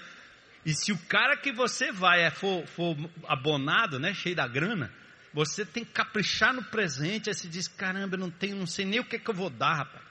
[0.65, 4.91] E se o cara que você vai é, for, for abonado, né, cheio da grana,
[5.31, 7.29] você tem que caprichar no presente.
[7.29, 9.35] Aí você diz, caramba, eu não tenho, não sei nem o que, é que eu
[9.35, 10.04] vou dar, rapaz.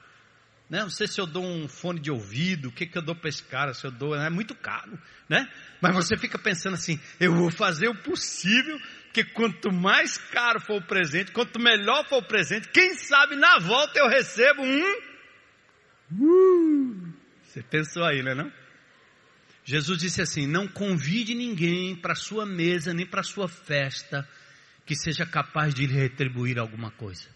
[0.69, 0.79] Né?
[0.79, 3.29] Não sei se eu dou um fone de ouvido, o que, que eu dou para
[3.29, 4.97] esse cara, se eu dou, é muito caro,
[5.29, 5.47] né?
[5.79, 8.79] Mas você fica pensando assim, eu vou fazer o possível,
[9.13, 13.59] que quanto mais caro for o presente, quanto melhor for o presente, quem sabe na
[13.59, 15.01] volta eu recebo um.
[16.11, 17.13] Uh,
[17.43, 18.51] você pensou aí, né não?
[19.63, 24.27] Jesus disse assim: não convide ninguém para sua mesa nem para sua festa
[24.85, 27.27] que seja capaz de lhe retribuir alguma coisa,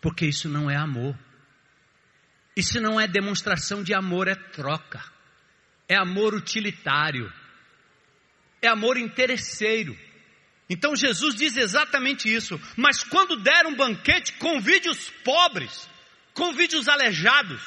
[0.00, 1.18] porque isso não é amor.
[2.56, 5.02] Isso não é demonstração de amor, é troca.
[5.88, 7.32] É amor utilitário.
[8.62, 9.96] É amor interesseiro.
[10.68, 12.60] Então Jesus diz exatamente isso.
[12.76, 15.88] Mas quando der um banquete, convide os pobres,
[16.32, 17.60] convide os aleijados,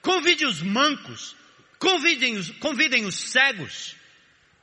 [0.00, 1.36] convide os mancos,
[1.78, 3.96] convidem os, convidem os cegos.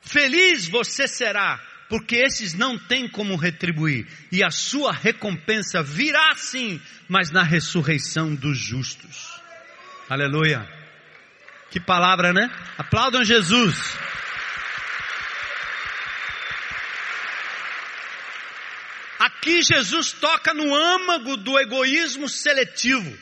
[0.02, 1.60] Feliz você será,
[1.90, 8.34] porque esses não têm como retribuir, e a sua recompensa virá sim, mas na ressurreição
[8.34, 9.35] dos justos.
[10.08, 10.68] Aleluia.
[11.72, 12.50] Que palavra, né?
[12.78, 13.98] Aplaudam Jesus.
[19.18, 23.18] Aqui Jesus toca no âmago do egoísmo seletivo.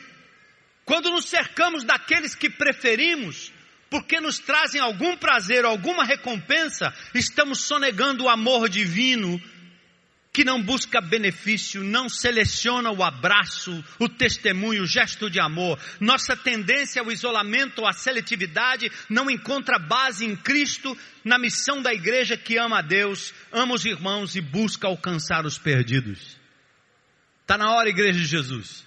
[0.84, 3.50] Quando nos cercamos daqueles que preferimos,
[3.88, 9.40] porque nos trazem algum prazer, alguma recompensa, estamos sonegando o amor divino
[10.34, 15.78] que não busca benefício, não seleciona o abraço, o testemunho, o gesto de amor.
[16.00, 22.36] Nossa tendência ao isolamento, à seletividade, não encontra base em Cristo, na missão da igreja
[22.36, 26.36] que ama a Deus, ama os irmãos e busca alcançar os perdidos.
[27.42, 28.84] Está na hora, igreja de Jesus.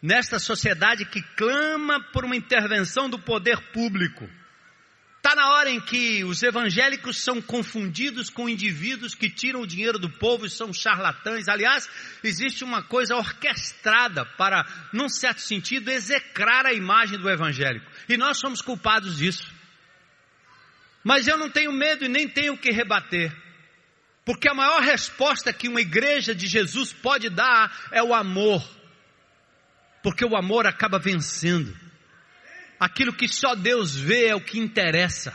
[0.00, 4.30] Nesta sociedade que clama por uma intervenção do poder público.
[5.24, 9.98] Está na hora em que os evangélicos são confundidos com indivíduos que tiram o dinheiro
[9.98, 11.48] do povo e são charlatães.
[11.48, 11.88] Aliás,
[12.22, 17.90] existe uma coisa orquestrada para, num certo sentido, execrar a imagem do evangélico.
[18.06, 19.50] E nós somos culpados disso.
[21.02, 23.34] Mas eu não tenho medo e nem tenho que rebater.
[24.26, 28.62] Porque a maior resposta que uma igreja de Jesus pode dar é o amor.
[30.02, 31.83] Porque o amor acaba vencendo.
[32.84, 35.32] Aquilo que só Deus vê é o que interessa.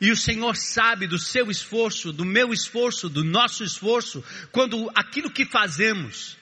[0.00, 5.30] E o Senhor sabe do seu esforço, do meu esforço, do nosso esforço, quando aquilo
[5.30, 6.36] que fazemos,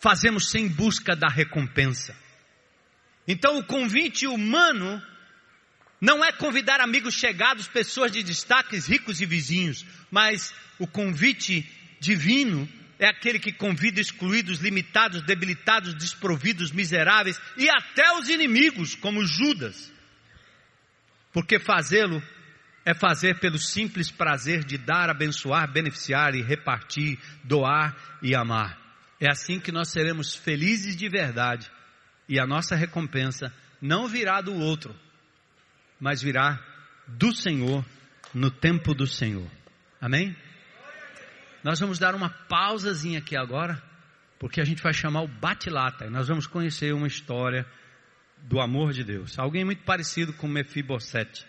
[0.00, 2.14] fazemos sem busca da recompensa.
[3.26, 5.02] Então o convite humano
[5.98, 11.66] não é convidar amigos chegados, pessoas de destaques, ricos e vizinhos, mas o convite
[11.98, 12.68] divino
[12.98, 19.92] é aquele que convida excluídos, limitados, debilitados, desprovidos, miseráveis e até os inimigos, como Judas.
[21.32, 22.22] Porque fazê-lo
[22.84, 28.76] é fazer pelo simples prazer de dar, abençoar, beneficiar e repartir, doar e amar.
[29.20, 31.70] É assim que nós seremos felizes de verdade
[32.28, 34.94] e a nossa recompensa não virá do outro,
[36.00, 36.58] mas virá
[37.06, 37.84] do Senhor
[38.34, 39.48] no tempo do Senhor.
[40.00, 40.36] Amém?
[41.68, 43.78] Nós vamos dar uma pausazinha aqui agora,
[44.38, 47.66] porque a gente vai chamar o bate-lata e nós vamos conhecer uma história
[48.38, 49.38] do amor de Deus.
[49.38, 51.46] Alguém muito parecido com Mefibosete.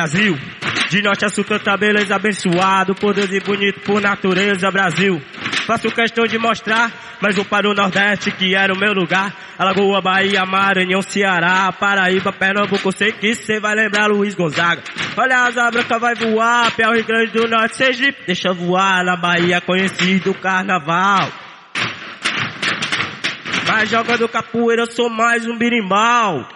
[0.00, 0.38] Brasil.
[0.88, 5.20] De norte a sul tanta beleza abençoado por Deus e bonito por natureza, Brasil.
[5.66, 6.90] Faço questão de mostrar,
[7.20, 9.30] mas vou para o Nordeste que era o meu lugar.
[9.58, 14.82] Alagoa, Bahia, Maranhão, Ceará, Paraíba, Pernambuco, sei que cê vai lembrar Luiz Gonzaga.
[15.18, 19.16] Olha a asa branca vai voar, Piau Rio Grande do Norte, Sergipe, deixa voar na
[19.16, 21.30] Bahia, conhecido Carnaval.
[23.68, 26.48] Mas jogando capoeira, eu sou mais um birimbau.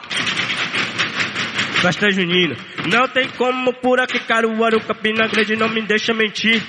[1.85, 2.57] Festa junina.
[2.91, 6.62] Não tem como por aqui, Caruaru, Campina Grande, não me deixa mentir.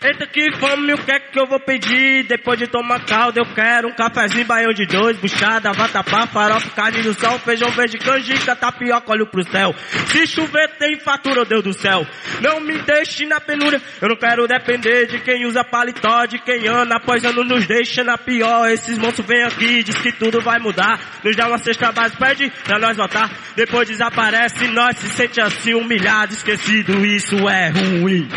[0.00, 2.24] Eita que fome, o que é que eu vou pedir?
[2.24, 7.02] Depois de tomar caldo, eu quero um cafezinho, baião de dois, buchada, vatapá, farofa, carne
[7.02, 9.74] do sol, feijão verde, canjica, tapioca, olho pro céu.
[10.06, 12.06] Se chover, tem fatura, oh Deus do céu.
[12.40, 16.66] Não me deixe na penúria, eu não quero depender de quem usa paletó, de quem
[16.66, 18.70] anda após ano nos deixa na pior.
[18.70, 20.98] Esses monstros vêm aqui, diz que tudo vai mudar.
[21.22, 23.30] Nos dá uma cesta base, pede pra nós votar.
[23.54, 28.28] Depois desaparece, nós se sente assim humilhado, esquecido, isso é ruim.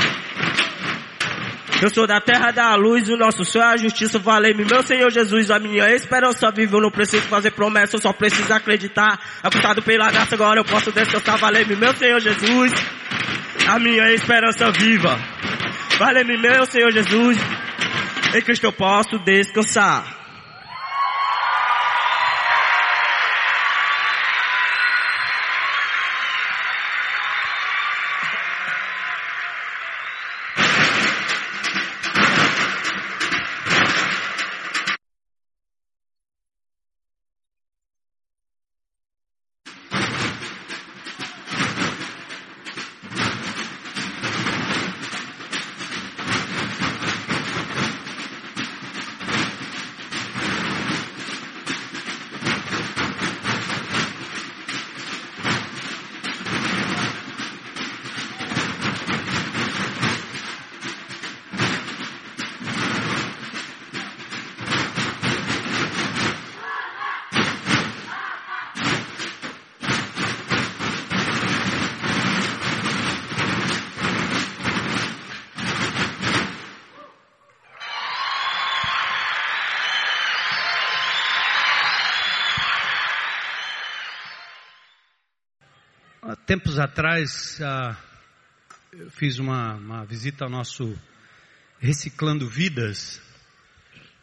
[1.82, 5.12] Eu sou da terra da luz, o nosso sonho é a justiça, valei-me, meu Senhor
[5.12, 9.20] Jesus, a minha esperança vive, eu não preciso fazer promessa, eu só preciso acreditar.
[9.44, 12.72] Acusado pela graça, agora eu posso descansar, valei-me, meu Senhor Jesus,
[13.68, 15.20] a minha esperança viva.
[15.98, 17.38] Valei-me, meu Senhor Jesus,
[18.34, 20.25] em Cristo eu posso descansar.
[86.56, 87.98] Tempos atrás, ah,
[88.94, 90.98] eu fiz uma, uma visita ao nosso
[91.82, 93.22] Reciclando Vidas,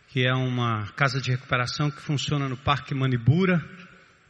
[0.08, 3.62] que é uma casa de recuperação que funciona no Parque Manibura,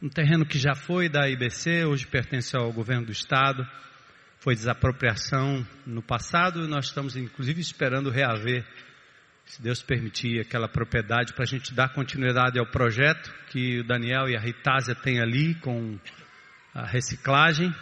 [0.01, 3.65] um terreno que já foi da IBC, hoje pertence ao governo do estado.
[4.37, 8.67] Foi desapropriação no passado e nós estamos inclusive esperando reaver,
[9.45, 14.27] se Deus permitir, aquela propriedade para a gente dar continuidade ao projeto que o Daniel
[14.27, 15.97] e a Ritásia têm ali com
[16.73, 17.73] a reciclagem.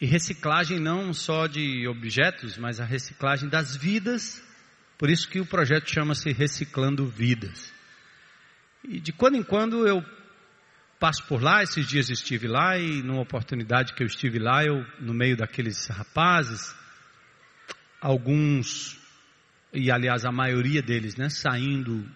[0.00, 4.42] E reciclagem não só de objetos, mas a reciclagem das vidas.
[4.96, 7.72] Por isso que o projeto chama-se Reciclando Vidas.
[8.84, 10.04] E de quando em quando eu
[11.00, 14.84] passo por lá, esses dias estive lá e numa oportunidade que eu estive lá, eu
[15.00, 16.74] no meio daqueles rapazes,
[18.00, 18.98] alguns
[19.72, 22.06] e aliás a maioria deles, né, saindo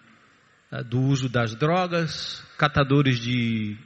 [0.71, 3.77] uh, do uso das drogas, catadores de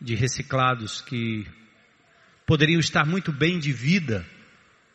[0.00, 1.46] de reciclados que
[2.46, 4.26] poderiam estar muito bem de vida,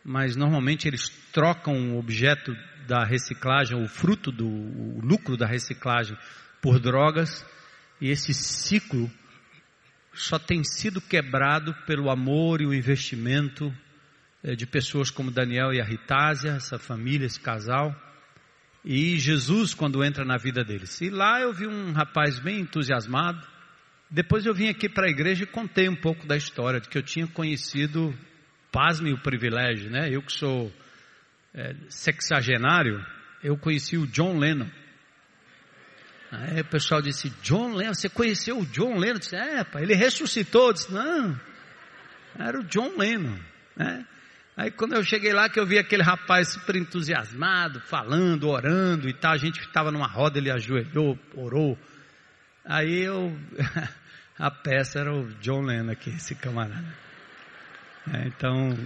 [0.04, 2.56] mas normalmente eles trocam o objeto
[2.88, 6.18] da reciclagem, o fruto do o lucro da reciclagem
[6.62, 7.45] por drogas,
[8.00, 9.12] e esse ciclo
[10.14, 13.74] só tem sido quebrado pelo amor e o investimento
[14.43, 17.95] eh, de pessoas como Daniel e a Ritásia, essa família, esse casal,
[18.84, 21.02] e Jesus quando entra na vida deles.
[21.02, 23.45] E lá eu vi um rapaz bem entusiasmado.
[24.10, 26.97] Depois eu vim aqui para a igreja e contei um pouco da história, de que
[26.97, 28.18] eu tinha conhecido,
[28.72, 30.10] pasme o privilégio, né?
[30.10, 30.72] Eu que sou
[31.53, 33.05] é, sexagenário,
[33.43, 34.70] eu conheci o John Lennon.
[36.32, 39.16] Aí o pessoal disse, John Lennon, você conheceu o John Lennon?
[39.16, 40.68] Eu disse, é, pai, ele ressuscitou.
[40.68, 41.39] Eu disse, não,
[42.38, 43.38] era o John Lennon.
[43.76, 44.05] Né?
[44.55, 49.14] Aí quando eu cheguei lá, que eu vi aquele rapaz super entusiasmado, falando, orando e
[49.14, 51.78] tal, a gente estava numa roda, ele ajoelhou, orou.
[52.68, 53.34] Aí eu,
[54.38, 56.93] a peça era o John Lennon aqui, esse camarada.
[58.13, 58.78] É, então,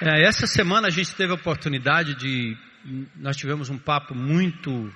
[0.00, 2.56] É, essa semana a gente teve a oportunidade de,
[3.16, 4.92] nós tivemos um papo muito,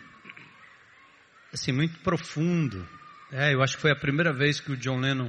[1.53, 2.89] assim, muito profundo.
[3.33, 5.29] É, eu acho que foi a primeira vez que o John Lennon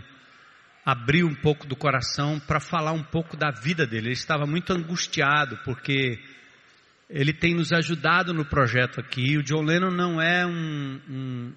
[0.85, 4.07] abriu um pouco do coração para falar um pouco da vida dele.
[4.07, 6.19] Ele estava muito angustiado porque
[7.09, 9.37] ele tem nos ajudado no projeto aqui.
[9.37, 11.53] O John Lennon não é um, um,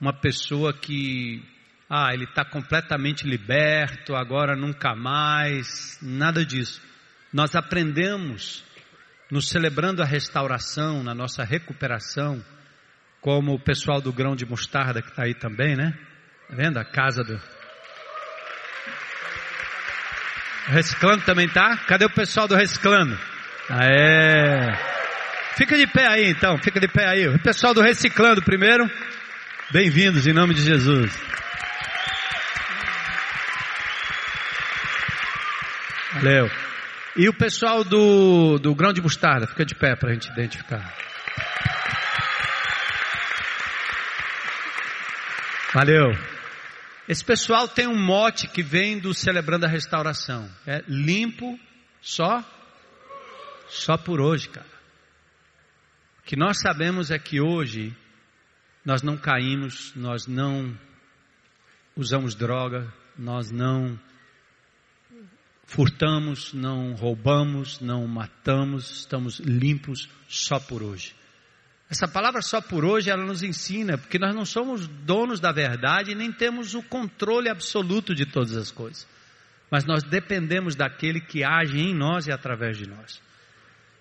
[0.00, 1.42] uma pessoa que,
[1.88, 6.82] ah, ele está completamente liberto, agora nunca mais, nada disso.
[7.32, 8.64] Nós aprendemos,
[9.30, 12.44] nos celebrando a restauração, na nossa recuperação,
[13.20, 15.96] como o pessoal do grão de mostarda que está aí também, né?
[16.48, 16.78] Tá vendo?
[16.78, 17.40] A casa do.
[20.66, 21.76] Reciclando também tá?
[21.86, 23.18] Cadê o pessoal do Reciclando?
[23.70, 24.72] É.
[25.56, 27.28] Fica de pé aí então, fica de pé aí.
[27.28, 28.88] O pessoal do Reciclando primeiro.
[29.70, 31.12] Bem-vindos em nome de Jesus.
[36.14, 36.50] Valeu.
[37.16, 40.92] E o pessoal do, do grão de mostarda, fica de pé para a gente identificar.
[45.74, 46.31] Valeu.
[47.12, 50.48] Esse pessoal tem um mote que vem do Celebrando a Restauração.
[50.66, 51.60] É limpo
[52.00, 52.42] só,
[53.68, 54.72] só por hoje, cara.
[56.20, 57.94] O que nós sabemos é que hoje
[58.82, 60.74] nós não caímos, nós não
[61.94, 64.00] usamos droga, nós não
[65.66, 71.14] furtamos, não roubamos, não matamos, estamos limpos só por hoje.
[71.92, 76.14] Essa palavra só por hoje ela nos ensina, porque nós não somos donos da verdade
[76.14, 79.06] nem temos o controle absoluto de todas as coisas.
[79.70, 83.20] Mas nós dependemos daquele que age em nós e através de nós.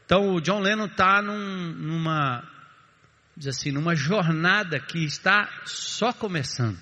[0.06, 2.50] Então o John Lennon está num, numa,
[3.36, 6.80] diz assim, numa jornada que está só começando.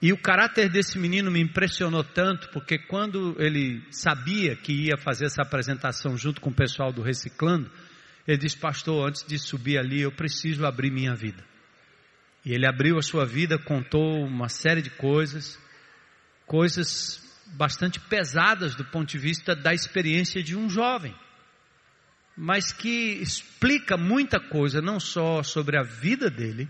[0.00, 5.26] E o caráter desse menino me impressionou tanto, porque quando ele sabia que ia fazer
[5.26, 7.70] essa apresentação junto com o pessoal do Reciclando,
[8.26, 11.44] ele disse: Pastor, antes de subir ali, eu preciso abrir minha vida.
[12.44, 15.58] E ele abriu a sua vida, contou uma série de coisas,
[16.46, 17.22] coisas
[17.54, 21.14] bastante pesadas do ponto de vista da experiência de um jovem,
[22.36, 26.68] mas que explica muita coisa, não só sobre a vida dele,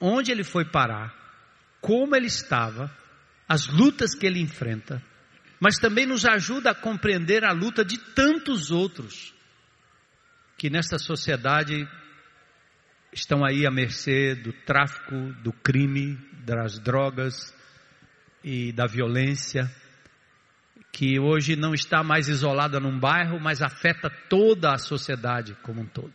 [0.00, 1.14] onde ele foi parar,
[1.80, 2.90] como ele estava,
[3.48, 5.02] as lutas que ele enfrenta,
[5.60, 9.32] mas também nos ajuda a compreender a luta de tantos outros
[10.62, 11.88] que nesta sociedade
[13.12, 17.52] estão aí à mercê do tráfico, do crime, das drogas
[18.44, 19.68] e da violência,
[20.92, 25.86] que hoje não está mais isolada num bairro, mas afeta toda a sociedade como um
[25.86, 26.14] todo.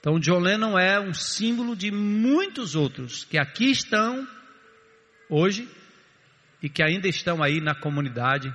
[0.00, 4.26] Então, John Lennon é um símbolo de muitos outros que aqui estão
[5.30, 5.68] hoje
[6.60, 8.52] e que ainda estão aí na comunidade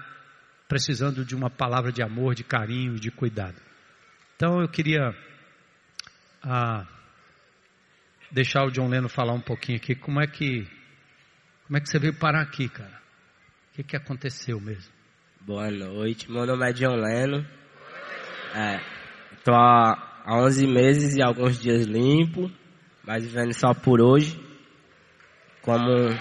[0.68, 3.69] precisando de uma palavra de amor, de carinho e de cuidado.
[4.42, 5.14] Então, eu queria
[6.42, 6.88] ah,
[8.32, 10.66] deixar o John Lennon falar um pouquinho aqui como é que
[11.68, 13.02] como é que você veio parar aqui, cara?
[13.70, 14.94] O que, que aconteceu mesmo?
[15.42, 17.44] Boa noite, meu nome é John Lennon.
[18.56, 18.80] É,
[19.44, 22.50] tô há 11 meses e alguns dias limpo,
[23.04, 24.40] mas vivendo só por hoje.
[25.62, 26.18] Como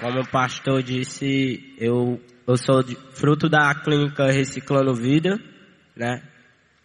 [0.00, 5.40] como o pastor disse, eu, eu sou de, fruto da clínica Reciclando Vida,
[5.96, 6.22] né?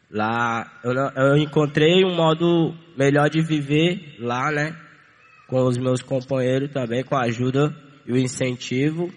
[0.10, 4.76] Lá eu, eu encontrei um modo melhor de viver lá, né?
[5.48, 9.12] Com os meus companheiros também, com a ajuda e o incentivo.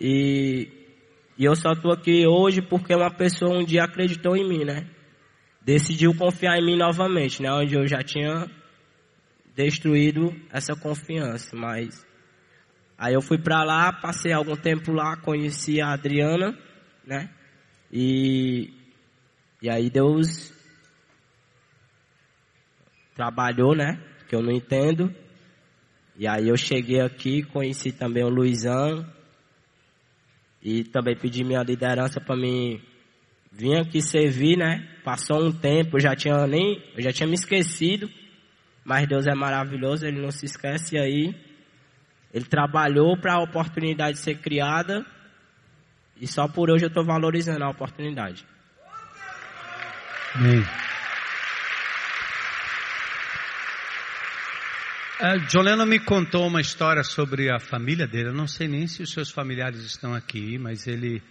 [0.00, 0.68] E
[1.36, 4.86] e eu só estou aqui hoje porque uma pessoa um dia acreditou em mim, né?
[5.60, 7.50] Decidiu confiar em mim novamente, né?
[7.50, 8.48] Onde eu já tinha
[9.56, 12.06] destruído essa confiança, mas
[12.98, 16.56] aí eu fui para lá, passei algum tempo lá, conheci a Adriana,
[17.06, 17.30] né?
[17.92, 18.72] E
[19.62, 20.52] e aí Deus
[23.14, 23.98] trabalhou, né?
[24.28, 25.14] Que eu não entendo.
[26.16, 29.04] E aí eu cheguei aqui, conheci também o Luizão,
[30.64, 32.80] e também pedi minha liderança para mim
[33.52, 34.88] vir aqui servir, né?
[35.04, 38.08] Passou um tempo, eu já tinha nem, eu já tinha me esquecido,
[38.82, 41.34] mas Deus é maravilhoso, ele não se esquece aí.
[42.34, 45.06] Ele trabalhou para a oportunidade ser criada
[46.20, 48.44] e só por hoje eu estou valorizando a oportunidade.
[50.34, 50.60] Amém.
[55.20, 58.30] Uh, Joleno me contou uma história sobre a família dele.
[58.30, 61.22] Eu não sei nem se os seus familiares estão aqui, mas ele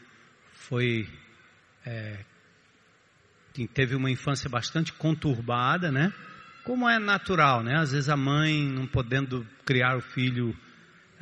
[0.53, 1.05] foi.
[1.85, 2.19] É,
[3.73, 6.13] teve uma infância bastante conturbada, né?
[6.63, 7.77] Como é natural, né?
[7.77, 10.57] Às vezes a mãe, não podendo criar o filho,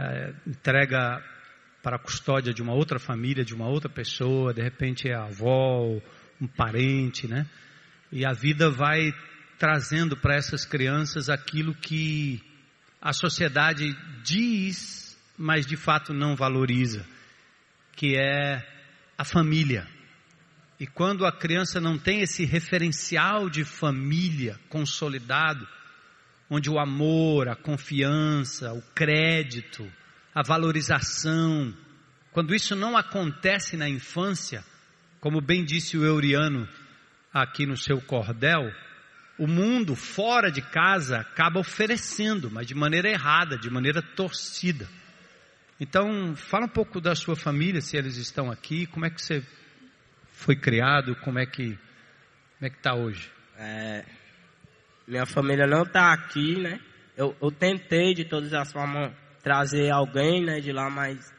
[0.01, 1.23] é, entrega
[1.83, 5.25] para a custódia de uma outra família, de uma outra pessoa, de repente é a
[5.25, 5.99] avó,
[6.39, 7.45] um parente, né?
[8.11, 9.13] E a vida vai
[9.57, 12.41] trazendo para essas crianças aquilo que
[13.01, 17.05] a sociedade diz, mas de fato não valoriza,
[17.95, 18.67] que é
[19.17, 19.87] a família.
[20.79, 25.67] E quando a criança não tem esse referencial de família consolidado,
[26.53, 29.89] onde o amor, a confiança, o crédito,
[30.35, 31.73] a valorização,
[32.33, 34.61] quando isso não acontece na infância,
[35.21, 36.67] como bem disse o Euriano
[37.33, 38.69] aqui no seu cordel,
[39.39, 44.89] o mundo fora de casa acaba oferecendo, mas de maneira errada, de maneira torcida.
[45.79, 49.41] Então, fala um pouco da sua família, se eles estão aqui, como é que você
[50.33, 51.79] foi criado, como é que
[52.61, 53.31] como é que está hoje?
[53.57, 54.05] É,
[55.11, 56.79] minha família não está aqui, né?
[57.17, 59.11] Eu, eu, tentei de todas as formas
[59.43, 61.33] trazer alguém, né, de lá, mas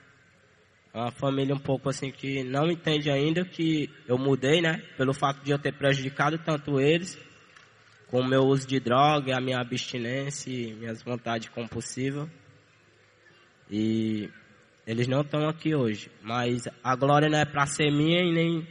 [0.92, 4.82] uma família um pouco assim que não entende ainda que eu mudei, né?
[4.98, 7.18] Pelo fato de eu ter prejudicado tanto eles
[8.08, 12.28] com o meu uso de droga, a minha abstinência minhas vontades compulsivas.
[13.70, 14.28] E
[14.86, 18.68] eles não estão aqui hoje, mas a glória não é para ser minha e nem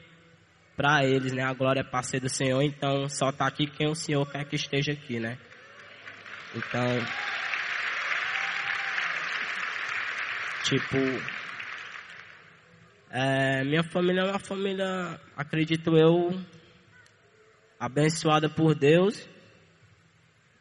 [0.81, 1.43] para eles, né?
[1.43, 4.43] A glória é para ser do Senhor, então só está aqui quem o Senhor quer
[4.45, 5.37] que esteja aqui, né?
[6.55, 6.81] Então,
[10.63, 10.97] tipo,
[13.11, 16.31] é, minha família é uma família, acredito eu,
[17.79, 19.29] abençoada por Deus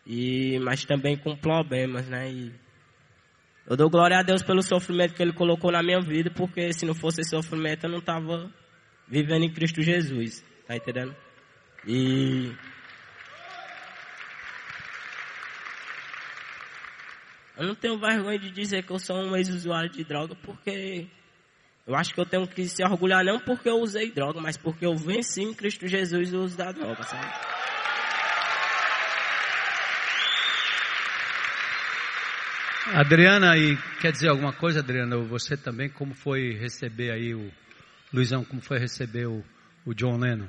[0.07, 2.31] e mas também com problemas, né?
[2.31, 2.53] E
[3.67, 6.85] eu dou glória a Deus pelo sofrimento que Ele colocou na minha vida, porque se
[6.85, 8.60] não fosse esse sofrimento eu não estava
[9.11, 11.15] vivendo em Cristo Jesus, tá entendendo?
[11.85, 12.55] E
[17.57, 21.09] eu não tenho vergonha de dizer que eu sou um ex-usuário de droga, porque
[21.87, 24.87] eu acho que eu tenho que se orgulhar não porque eu usei droga, mas porque
[24.87, 27.27] eu venci em Cristo Jesus o uso da droga, sabe?
[32.93, 35.17] Adriana, e quer dizer alguma coisa, Adriana?
[35.19, 37.53] Você também, como foi receber aí o
[38.13, 39.45] Luizão, como foi receber o,
[39.87, 40.49] o John Lennon?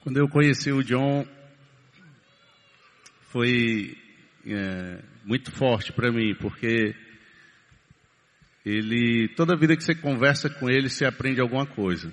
[0.00, 1.26] Quando eu conheci o John,
[3.28, 3.94] foi
[4.46, 6.94] é, muito forte para mim, porque
[8.64, 12.10] ele, toda vida que você conversa com ele, você aprende alguma coisa.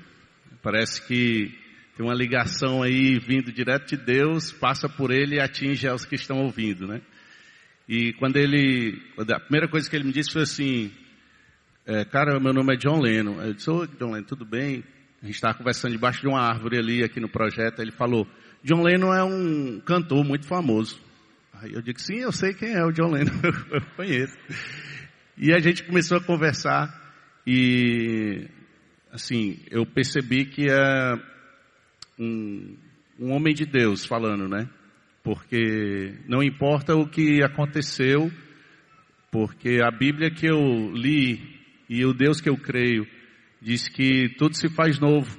[0.61, 1.57] Parece que
[1.95, 6.15] tem uma ligação aí vindo direto de Deus, passa por ele e atinge os que
[6.15, 7.01] estão ouvindo, né?
[7.87, 10.91] E quando ele, a primeira coisa que ele me disse foi assim,
[11.88, 13.41] é, cara, meu nome é John Lennon.
[13.41, 14.84] Eu disse, oi John Lennon, tudo bem?
[15.23, 18.27] A gente estava conversando debaixo de uma árvore ali, aqui no projeto, ele falou,
[18.61, 20.99] John Lennon é um cantor muito famoso.
[21.53, 23.31] Aí eu digo, sim, eu sei quem é o John Lennon,
[23.72, 24.38] eu conheço.
[25.38, 26.93] E a gente começou a conversar
[27.47, 28.49] e,
[29.09, 31.14] assim, eu percebi que é
[32.19, 32.76] um,
[33.18, 34.68] um homem de Deus falando, né?
[35.23, 38.30] Porque não importa o que aconteceu,
[39.31, 41.56] porque a Bíblia que eu li
[41.89, 43.07] e o Deus que eu creio
[43.61, 45.38] diz que tudo se faz novo.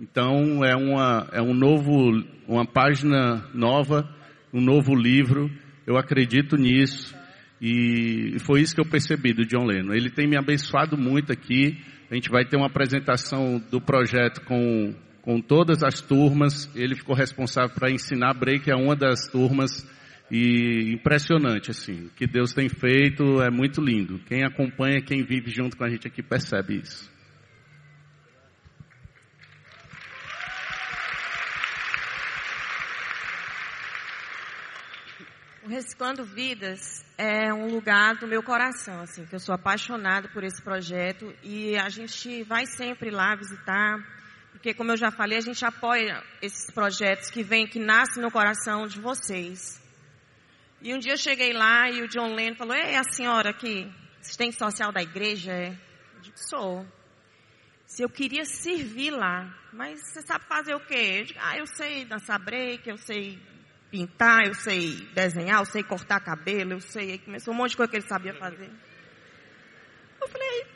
[0.00, 4.08] Então é uma é um novo uma página nova,
[4.52, 5.50] um novo livro.
[5.86, 7.14] Eu acredito nisso
[7.60, 9.94] e foi isso que eu percebi do John Lennon.
[9.94, 11.78] Ele tem me abençoado muito aqui.
[12.10, 16.70] A gente vai ter uma apresentação do projeto com com todas as turmas.
[16.76, 19.84] Ele ficou responsável para ensinar break a uma das turmas
[20.30, 24.18] e impressionante, assim, o que Deus tem feito é muito lindo.
[24.26, 27.14] Quem acompanha, quem vive junto com a gente aqui percebe isso.
[35.62, 40.44] O Reciclando Vidas é um lugar do meu coração, assim, que eu sou apaixonada por
[40.44, 43.98] esse projeto e a gente vai sempre lá visitar,
[44.52, 48.30] porque como eu já falei, a gente apoia esses projetos que vêm, que nascem no
[48.30, 49.84] coração de vocês.
[50.80, 53.90] E um dia eu cheguei lá e o John Lennon falou, é a senhora aqui,
[54.20, 55.52] assistente social da igreja?
[55.52, 55.68] É?
[56.14, 56.86] Eu digo, sou.
[57.86, 61.20] Se eu queria servir lá, mas você sabe fazer o quê?
[61.20, 63.40] Eu digo, ah, eu sei dançar break, eu sei
[63.90, 67.90] pintar, eu sei desenhar, eu sei cortar cabelo, eu sei, começou um monte de coisa
[67.90, 68.70] que ele sabia fazer.
[70.20, 70.66] Eu falei,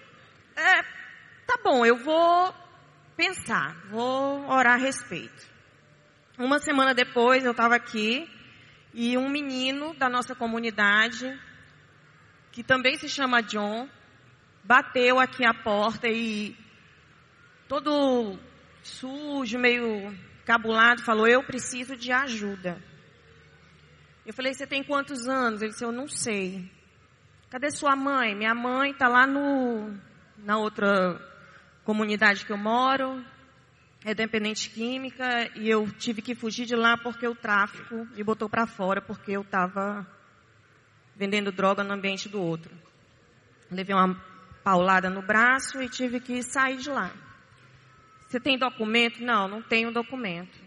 [0.57, 0.83] é,
[1.47, 2.55] tá bom, eu vou
[3.17, 5.51] pensar, vou orar a respeito.
[6.39, 8.27] Uma semana depois eu estava aqui
[8.93, 11.39] e um menino da nossa comunidade,
[12.51, 13.89] que também se chama John,
[14.65, 16.57] bateu aqui a porta e
[17.69, 18.39] todo
[18.83, 20.13] sujo, meio
[20.45, 22.83] cabulado, falou: Eu preciso de ajuda.
[24.27, 25.63] Eu falei: Você tem quantos anos?
[25.63, 26.71] Ele disse: Eu não sei.
[27.49, 28.35] Cadê sua mãe?
[28.35, 29.97] Minha mãe está lá no,
[30.39, 31.21] na outra
[31.85, 33.25] comunidade que eu moro
[34.05, 38.49] é dependente química e eu tive que fugir de lá porque o tráfico me botou
[38.49, 40.07] para fora porque eu estava
[41.15, 42.75] vendendo droga no ambiente do outro.
[43.71, 44.19] Levei uma
[44.65, 47.13] paulada no braço e tive que sair de lá.
[48.27, 49.23] Você tem documento?
[49.23, 50.59] Não, não tenho documento.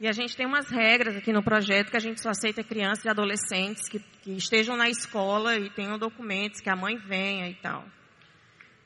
[0.00, 3.04] E a gente tem umas regras aqui no projeto que a gente só aceita crianças
[3.04, 7.54] e adolescentes que, que estejam na escola e tenham documentos, que a mãe venha e
[7.56, 7.84] tal.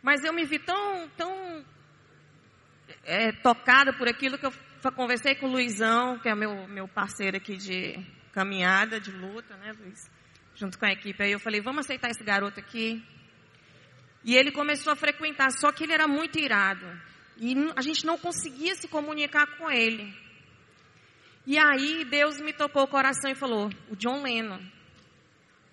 [0.02, 1.64] Mas eu me vi tão, tão
[3.04, 4.52] é, tocada por aquilo que eu
[4.94, 7.98] conversei com o Luizão, que é meu, meu parceiro aqui de
[8.32, 10.10] caminhada, de luta, né, Luiz?
[10.54, 11.22] Junto com a equipe.
[11.22, 13.02] Aí eu falei, vamos aceitar esse garoto aqui.
[14.24, 16.86] E ele começou a frequentar, só que ele era muito irado.
[17.36, 20.14] E a gente não conseguia se comunicar com ele.
[21.46, 24.60] E aí Deus me tocou o coração e falou: o John Lennon.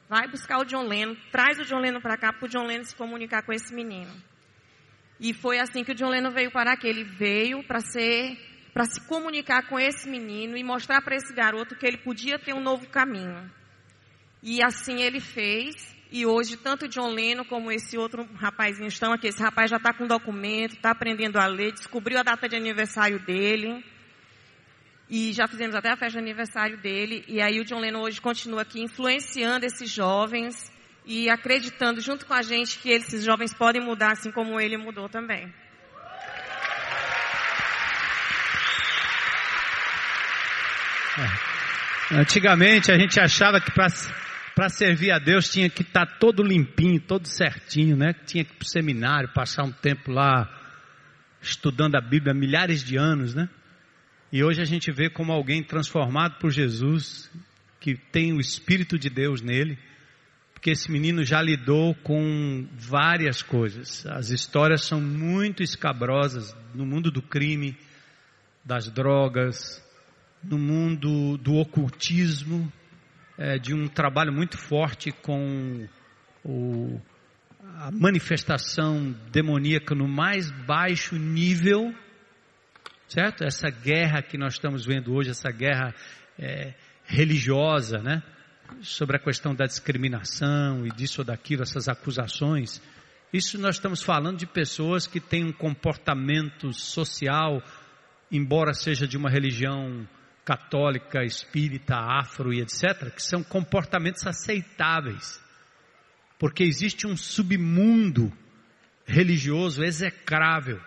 [0.09, 2.83] Vai buscar o John Lennon, traz o John Lennon para cá para o John Lennon
[2.83, 4.11] se comunicar com esse menino.
[5.21, 6.87] E foi assim que o John Lennon veio para aqui.
[6.87, 8.35] Ele veio para ser,
[8.73, 12.55] para se comunicar com esse menino e mostrar para esse garoto que ele podia ter
[12.55, 13.47] um novo caminho.
[14.41, 15.95] E assim ele fez.
[16.11, 19.27] E hoje, tanto o John Lennon como esse outro rapazinho estão aqui.
[19.27, 23.23] Esse rapaz já está com documento, está aprendendo a ler, descobriu a data de aniversário
[23.23, 23.85] dele.
[25.07, 27.23] E já fizemos até a festa de aniversário dele.
[27.27, 30.70] E aí o John Lennon hoje continua aqui influenciando esses jovens
[31.05, 35.09] e acreditando junto com a gente que esses jovens podem mudar assim como ele mudou
[35.09, 35.51] também.
[41.17, 41.51] É.
[42.15, 46.99] Antigamente a gente achava que para servir a Deus tinha que estar tá todo limpinho,
[46.99, 48.13] todo certinho, né?
[48.25, 50.49] Tinha que ir para o seminário, passar um tempo lá
[51.41, 53.49] estudando a Bíblia milhares de anos, né?
[54.31, 57.29] E hoje a gente vê como alguém transformado por Jesus,
[57.79, 59.77] que tem o Espírito de Deus nele,
[60.61, 64.05] porque esse menino já lidou com várias coisas.
[64.05, 67.75] As histórias são muito escabrosas no mundo do crime,
[68.63, 69.83] das drogas,
[70.43, 72.71] no mundo do ocultismo,
[73.39, 75.89] é, de um trabalho muito forte com
[76.45, 77.01] o,
[77.79, 81.91] a manifestação demoníaca no mais baixo nível,
[83.07, 83.43] certo?
[83.43, 85.91] Essa guerra que nós estamos vendo hoje, essa guerra
[86.37, 88.21] é, religiosa, né?
[88.81, 92.81] Sobre a questão da discriminação e disso ou daquilo, essas acusações,
[93.33, 97.63] isso nós estamos falando de pessoas que têm um comportamento social,
[98.31, 100.07] embora seja de uma religião
[100.43, 105.41] católica, espírita, afro e etc., que são comportamentos aceitáveis.
[106.37, 108.33] Porque existe um submundo
[109.05, 110.81] religioso execrável,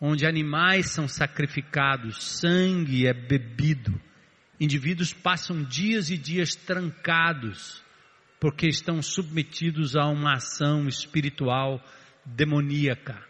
[0.00, 4.00] onde animais são sacrificados, sangue é bebido,
[4.62, 7.82] indivíduos passam dias e dias trancados,
[8.38, 11.84] porque estão submetidos a uma ação espiritual
[12.24, 13.20] demoníaca.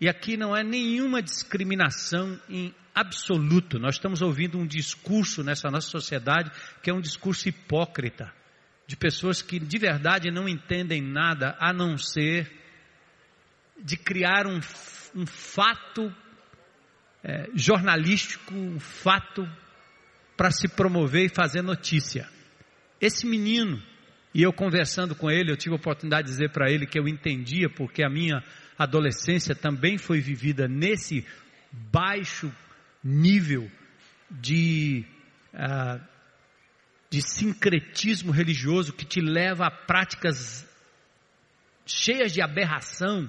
[0.00, 3.80] E aqui não é nenhuma discriminação em absoluto.
[3.80, 8.32] Nós estamos ouvindo um discurso nessa nossa sociedade que é um discurso hipócrita,
[8.86, 12.48] de pessoas que de verdade não entendem nada a não ser
[13.82, 14.60] de criar um,
[15.14, 16.14] um fato
[17.24, 19.48] é, jornalístico, um fato
[20.38, 22.28] para se promover e fazer notícia.
[23.00, 23.82] Esse menino,
[24.32, 27.08] e eu conversando com ele, eu tive a oportunidade de dizer para ele que eu
[27.08, 28.40] entendia, porque a minha
[28.78, 31.26] adolescência também foi vivida nesse
[31.72, 32.54] baixo
[33.02, 33.68] nível
[34.30, 35.04] de,
[35.52, 36.00] uh,
[37.10, 40.64] de sincretismo religioso que te leva a práticas
[41.84, 43.28] cheias de aberração.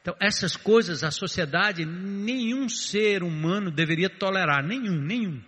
[0.00, 5.42] Então, essas coisas a sociedade, nenhum ser humano deveria tolerar, nenhum, nenhum.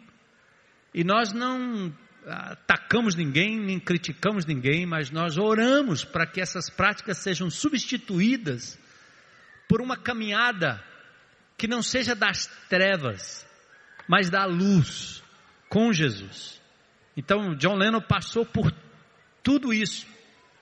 [0.95, 1.93] E nós não
[2.27, 8.79] atacamos ninguém, nem criticamos ninguém, mas nós oramos para que essas práticas sejam substituídas
[9.69, 10.83] por uma caminhada
[11.57, 13.47] que não seja das trevas,
[14.07, 15.23] mas da luz
[15.69, 16.61] com Jesus.
[17.17, 18.73] Então, John Lennon passou por
[19.43, 20.07] tudo isso.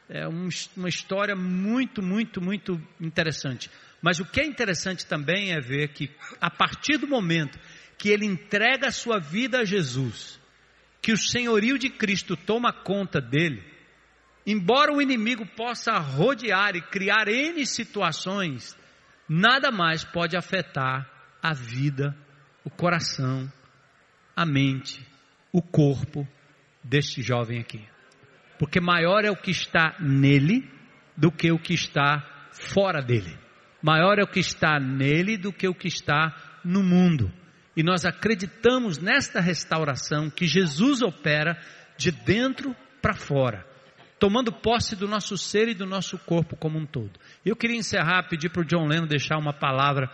[0.08, 3.70] É uma história muito, muito, muito interessante.
[4.00, 7.58] Mas o que é interessante também é ver que, a partir do momento
[7.98, 10.40] que ele entrega a sua vida a Jesus,
[11.00, 13.62] que o senhorio de Cristo toma conta dele,
[14.46, 18.76] embora o inimigo possa rodear e criar N situações
[19.28, 21.10] nada mais pode afetar
[21.42, 22.16] a vida,
[22.64, 23.50] o coração,
[24.34, 25.06] a mente,
[25.52, 26.26] o corpo
[26.82, 27.84] deste jovem aqui.
[28.58, 30.70] Porque maior é o que está nele
[31.16, 33.36] do que o que está fora dele.
[33.82, 37.32] Maior é o que está nele do que o que está no mundo.
[37.76, 41.60] E nós acreditamos nesta restauração que Jesus opera
[41.98, 43.76] de dentro para fora
[44.18, 47.18] tomando posse do nosso ser e do nosso corpo como um todo.
[47.44, 50.10] Eu queria encerrar, pedir para o John Lennon deixar uma palavra,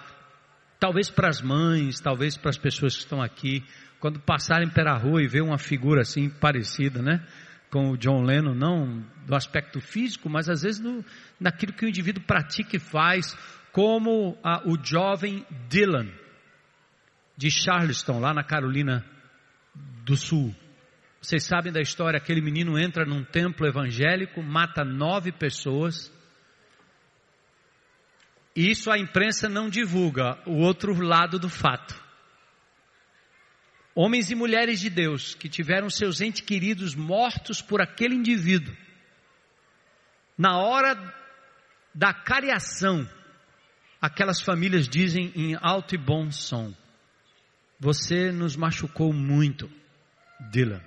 [0.79, 3.65] talvez para as mães, talvez para as pessoas que estão aqui,
[4.01, 7.25] quando passarem pela rua e ver uma figura assim parecida, né?
[7.71, 11.05] Com o John Lennon, não do aspecto físico, mas às vezes no,
[11.41, 13.35] naquilo que o indivíduo pratica e faz,
[13.71, 16.09] como a, o jovem Dylan,
[17.37, 19.05] de Charleston, lá na Carolina
[20.05, 20.55] do Sul.
[21.21, 26.13] Vocês sabem da história, aquele menino entra num templo evangélico, mata nove pessoas.
[28.57, 32.01] E isso a imprensa não divulga, o outro lado do fato.
[33.95, 38.75] Homens e mulheres de Deus que tiveram seus entes queridos mortos por aquele indivíduo.
[40.37, 40.97] Na hora
[41.95, 43.09] da cariação,
[44.01, 46.75] aquelas famílias dizem em alto e bom som:
[47.83, 49.69] Você nos machucou muito,
[50.51, 50.81] Dylan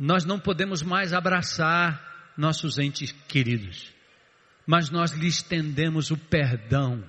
[0.00, 3.92] nós não podemos mais abraçar nossos entes queridos,
[4.66, 7.04] mas nós lhe estendemos o perdão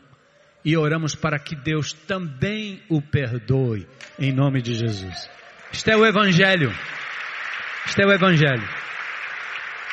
[0.63, 3.87] e oramos para que Deus também o perdoe,
[4.19, 5.29] em nome de Jesus.
[5.71, 6.69] Este é o Evangelho.
[7.85, 8.67] Este é o Evangelho.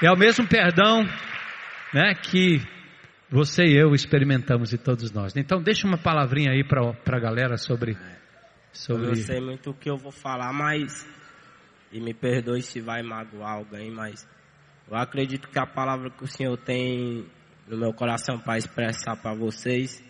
[0.02, 1.04] É o mesmo perdão
[1.94, 2.60] né, que
[3.30, 5.36] você e eu experimentamos e todos nós.
[5.36, 7.96] Então, deixa uma palavrinha aí para a galera sobre.
[8.78, 9.08] Sobre...
[9.08, 11.06] Eu sei muito o que eu vou falar, mas
[11.90, 14.26] e me perdoe se vai magoar alguém, mas
[14.88, 17.26] eu acredito que a palavra que o Senhor tem
[17.66, 20.02] no meu coração para expressar para vocês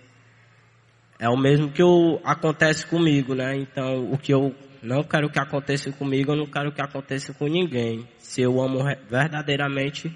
[1.18, 3.56] é o mesmo que eu, acontece comigo, né?
[3.56, 7.48] Então, o que eu não quero que aconteça comigo, eu não quero que aconteça com
[7.48, 8.06] ninguém.
[8.18, 10.14] Se eu amo verdadeiramente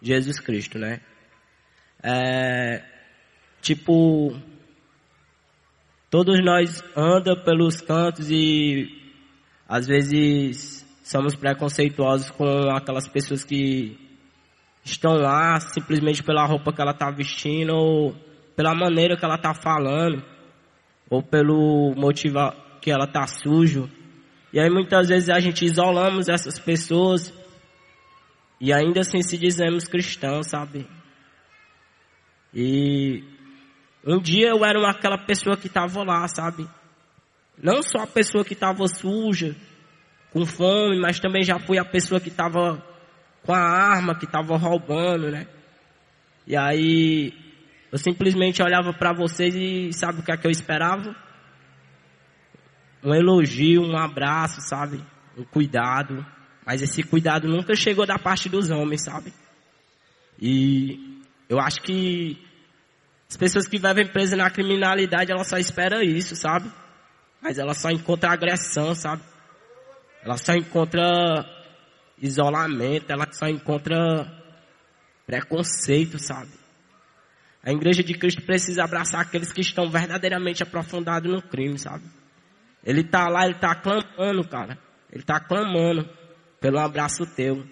[0.00, 1.00] Jesus Cristo, né?
[2.02, 2.82] É,
[3.60, 4.34] tipo,
[6.10, 8.88] todos nós anda pelos cantos e
[9.68, 13.96] às vezes somos preconceituosos com aquelas pessoas que
[14.84, 18.14] estão lá simplesmente pela roupa que ela está vestindo ou
[18.56, 20.24] pela maneira que ela está falando
[21.10, 22.38] ou pelo motivo
[22.80, 23.88] que ela está sujo.
[24.52, 27.32] E aí muitas vezes a gente isolamos essas pessoas
[28.60, 30.86] e ainda assim se dizemos cristãos, sabe?
[32.52, 33.22] E
[34.08, 36.66] um dia eu era aquela pessoa que estava lá, sabe?
[37.62, 39.54] Não só a pessoa que estava suja,
[40.32, 42.82] com fome, mas também já fui a pessoa que estava
[43.42, 45.46] com a arma, que estava roubando, né?
[46.46, 47.34] E aí
[47.92, 51.14] eu simplesmente olhava para vocês e sabe o que é que eu esperava?
[53.04, 55.04] Um elogio, um abraço, sabe?
[55.36, 56.24] Um cuidado.
[56.64, 59.32] Mas esse cuidado nunca chegou da parte dos homens, sabe?
[60.40, 62.47] E eu acho que
[63.28, 66.70] As pessoas que vivem presas na criminalidade, ela só espera isso, sabe?
[67.42, 69.22] Mas ela só encontra agressão, sabe?
[70.24, 71.44] Ela só encontra
[72.20, 74.26] isolamento, ela só encontra
[75.26, 76.50] preconceito, sabe?
[77.62, 82.04] A igreja de Cristo precisa abraçar aqueles que estão verdadeiramente aprofundados no crime, sabe?
[82.82, 84.78] Ele tá lá, ele tá clamando, cara.
[85.12, 86.08] Ele tá clamando
[86.60, 87.62] pelo abraço teu.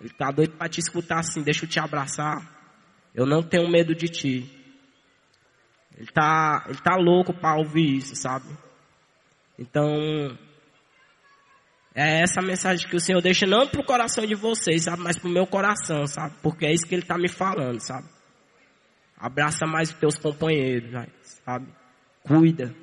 [0.00, 2.46] Ele tá doido para te escutar assim, deixa eu te abraçar.
[3.14, 4.61] Eu não tenho medo de ti.
[5.96, 8.46] Ele tá, ele tá louco para ouvir isso, sabe?
[9.58, 10.36] Então,
[11.94, 15.02] é essa mensagem que o Senhor deixa não pro coração de vocês, sabe?
[15.02, 16.34] Mas pro meu coração, sabe?
[16.42, 18.08] Porque é isso que Ele tá me falando, sabe?
[19.18, 20.90] Abraça mais os teus companheiros,
[21.44, 21.68] sabe?
[22.22, 22.74] Cuida.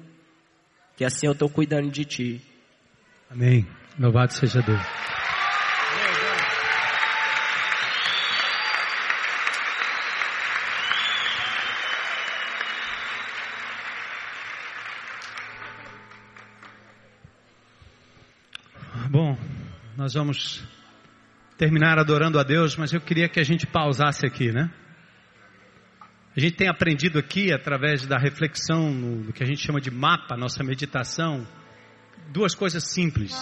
[0.95, 2.41] Que assim eu tô cuidando de ti.
[3.30, 3.68] Amém.
[3.98, 5.09] Louvado seja Deus.
[20.10, 20.64] Nós vamos
[21.56, 24.72] terminar adorando a Deus, mas eu queria que a gente pausasse aqui, né?
[26.36, 30.36] A gente tem aprendido aqui, através da reflexão, no, que a gente chama de mapa,
[30.36, 31.48] nossa meditação,
[32.30, 33.36] duas coisas simples.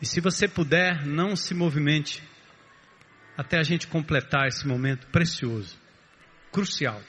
[0.00, 2.22] E se você puder, não se movimente
[3.36, 5.76] até a gente completar esse momento precioso,
[6.52, 7.02] crucial.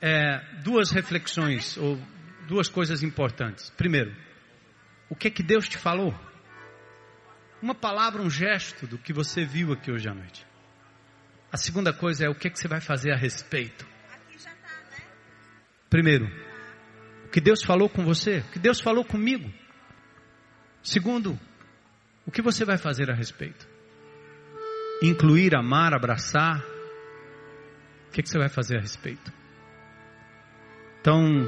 [0.00, 1.96] É, duas reflexões, ou
[2.48, 3.70] duas coisas importantes.
[3.70, 4.12] Primeiro,
[5.08, 6.12] o que é que Deus te falou?
[7.62, 10.46] Uma palavra, um gesto do que você viu aqui hoje à noite.
[11.50, 13.86] A segunda coisa é o que que você vai fazer a respeito.
[15.88, 16.26] Primeiro,
[17.24, 19.50] o que Deus falou com você, o que Deus falou comigo.
[20.82, 21.38] Segundo,
[22.26, 23.66] o que você vai fazer a respeito?
[25.02, 26.60] Incluir, amar, abraçar.
[28.08, 29.32] O que, que você vai fazer a respeito?
[31.00, 31.46] Então,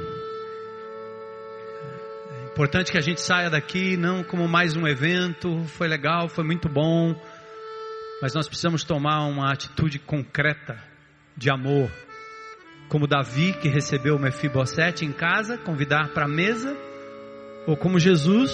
[2.59, 6.67] Importante que a gente saia daqui não como mais um evento, foi legal, foi muito
[6.67, 7.15] bom,
[8.21, 10.77] mas nós precisamos tomar uma atitude concreta
[11.37, 11.89] de amor,
[12.89, 16.75] como Davi que recebeu o Mefibosete em casa, convidar para a mesa,
[17.65, 18.51] ou como Jesus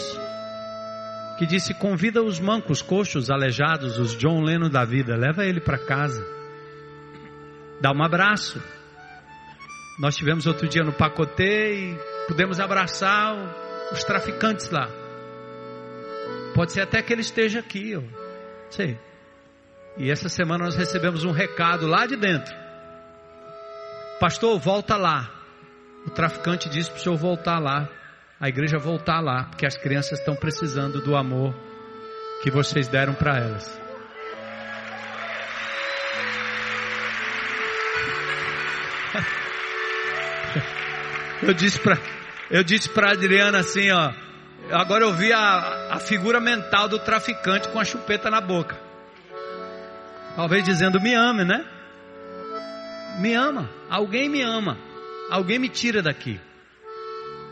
[1.40, 5.80] que disse: convida os mancos, coxos, aleijados, os John Lennon da vida, leva ele para
[5.80, 6.24] casa,
[7.82, 8.62] dá um abraço.
[9.98, 14.90] Nós tivemos outro dia no Pacotê e pudemos abraçar os traficantes lá.
[16.54, 18.04] Pode ser até que ele esteja aqui, eu
[18.70, 18.98] sei.
[19.98, 22.54] E essa semana nós recebemos um recado lá de dentro.
[24.20, 25.32] Pastor, volta lá.
[26.06, 27.90] O traficante disse para o senhor voltar lá.
[28.40, 31.56] A igreja voltar lá, porque as crianças estão precisando do amor
[32.44, 33.82] que vocês deram para elas.
[41.42, 41.98] Eu disse para
[42.50, 44.12] eu disse para Adriana assim, ó.
[44.72, 48.78] Agora eu vi a, a figura mental do traficante com a chupeta na boca.
[50.36, 51.66] Talvez dizendo: Me ame, né?
[53.20, 53.70] Me ama.
[53.90, 54.78] Alguém me ama.
[55.30, 56.40] Alguém me tira daqui.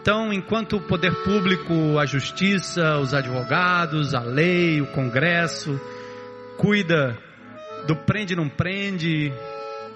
[0.01, 5.79] Então, enquanto o poder público, a justiça, os advogados, a lei, o Congresso,
[6.57, 7.17] cuida
[7.87, 9.31] do prende não prende,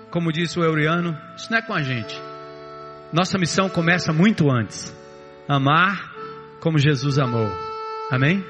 [0.10, 2.27] como disse o Euriano, isso não é com a gente.
[3.12, 4.94] Nossa missão começa muito antes.
[5.48, 6.14] Amar
[6.60, 7.48] como Jesus amou.
[8.12, 8.44] Amém?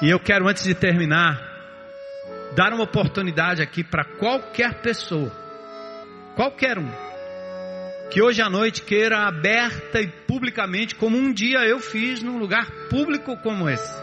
[0.00, 1.38] E eu quero, antes de terminar,
[2.54, 5.30] dar uma oportunidade aqui para qualquer pessoa,
[6.36, 6.88] qualquer um,
[8.10, 12.70] que hoje à noite queira aberta e publicamente, como um dia eu fiz num lugar
[12.88, 14.02] público como esse,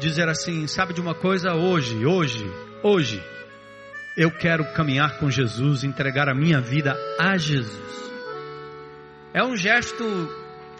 [0.00, 1.54] dizer assim: sabe de uma coisa?
[1.54, 2.44] Hoje, hoje,
[2.82, 3.22] hoje,
[4.16, 8.10] eu quero caminhar com Jesus, entregar a minha vida a Jesus.
[9.34, 10.04] É um gesto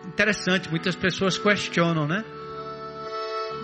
[0.06, 2.24] interessante, muitas pessoas questionam, né?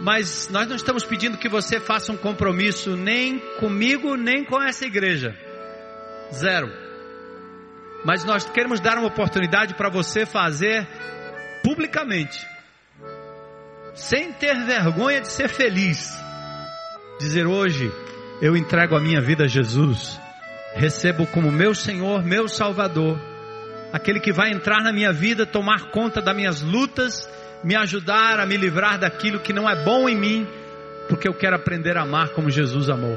[0.00, 4.84] Mas nós não estamos pedindo que você faça um compromisso nem comigo, nem com essa
[4.84, 5.34] igreja.
[6.32, 6.70] Zero.
[8.04, 10.86] Mas nós queremos dar uma oportunidade para você fazer
[11.62, 12.46] publicamente,
[13.94, 16.12] sem ter vergonha de ser feliz.
[17.20, 17.92] Dizer hoje,
[18.42, 20.20] eu entrego a minha vida a Jesus,
[20.74, 23.16] recebo como meu Senhor, meu Salvador,
[23.92, 27.30] aquele que vai entrar na minha vida, tomar conta das minhas lutas,
[27.62, 30.48] me ajudar a me livrar daquilo que não é bom em mim,
[31.08, 33.16] porque eu quero aprender a amar como Jesus amou.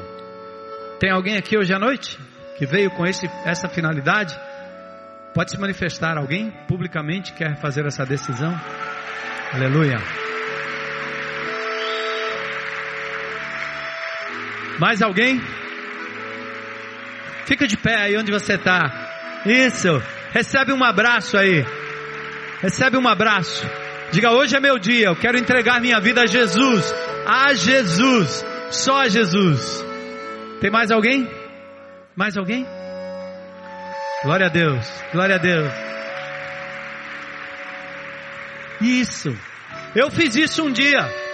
[1.00, 2.20] Tem alguém aqui hoje à noite
[2.56, 4.40] que veio com esse, essa finalidade?
[5.34, 8.54] Pode se manifestar alguém publicamente quer fazer essa decisão?
[9.52, 10.25] Aleluia.
[14.80, 15.42] Mais alguém?
[17.46, 19.42] Fica de pé aí onde você está.
[19.46, 20.02] Isso.
[20.32, 21.66] Recebe um abraço aí.
[22.62, 23.66] Recebe um abraço.
[24.12, 26.94] Diga, hoje é meu dia, eu quero entregar minha vida a Jesus.
[27.26, 28.46] A Jesus.
[28.72, 29.84] Só a Jesus.
[30.60, 31.30] Tem mais alguém?
[32.16, 32.66] Mais alguém?
[34.24, 34.92] Glória a Deus.
[35.12, 35.72] Glória a Deus.
[38.82, 39.38] Isso.
[39.96, 41.25] Eu fiz isso um dia.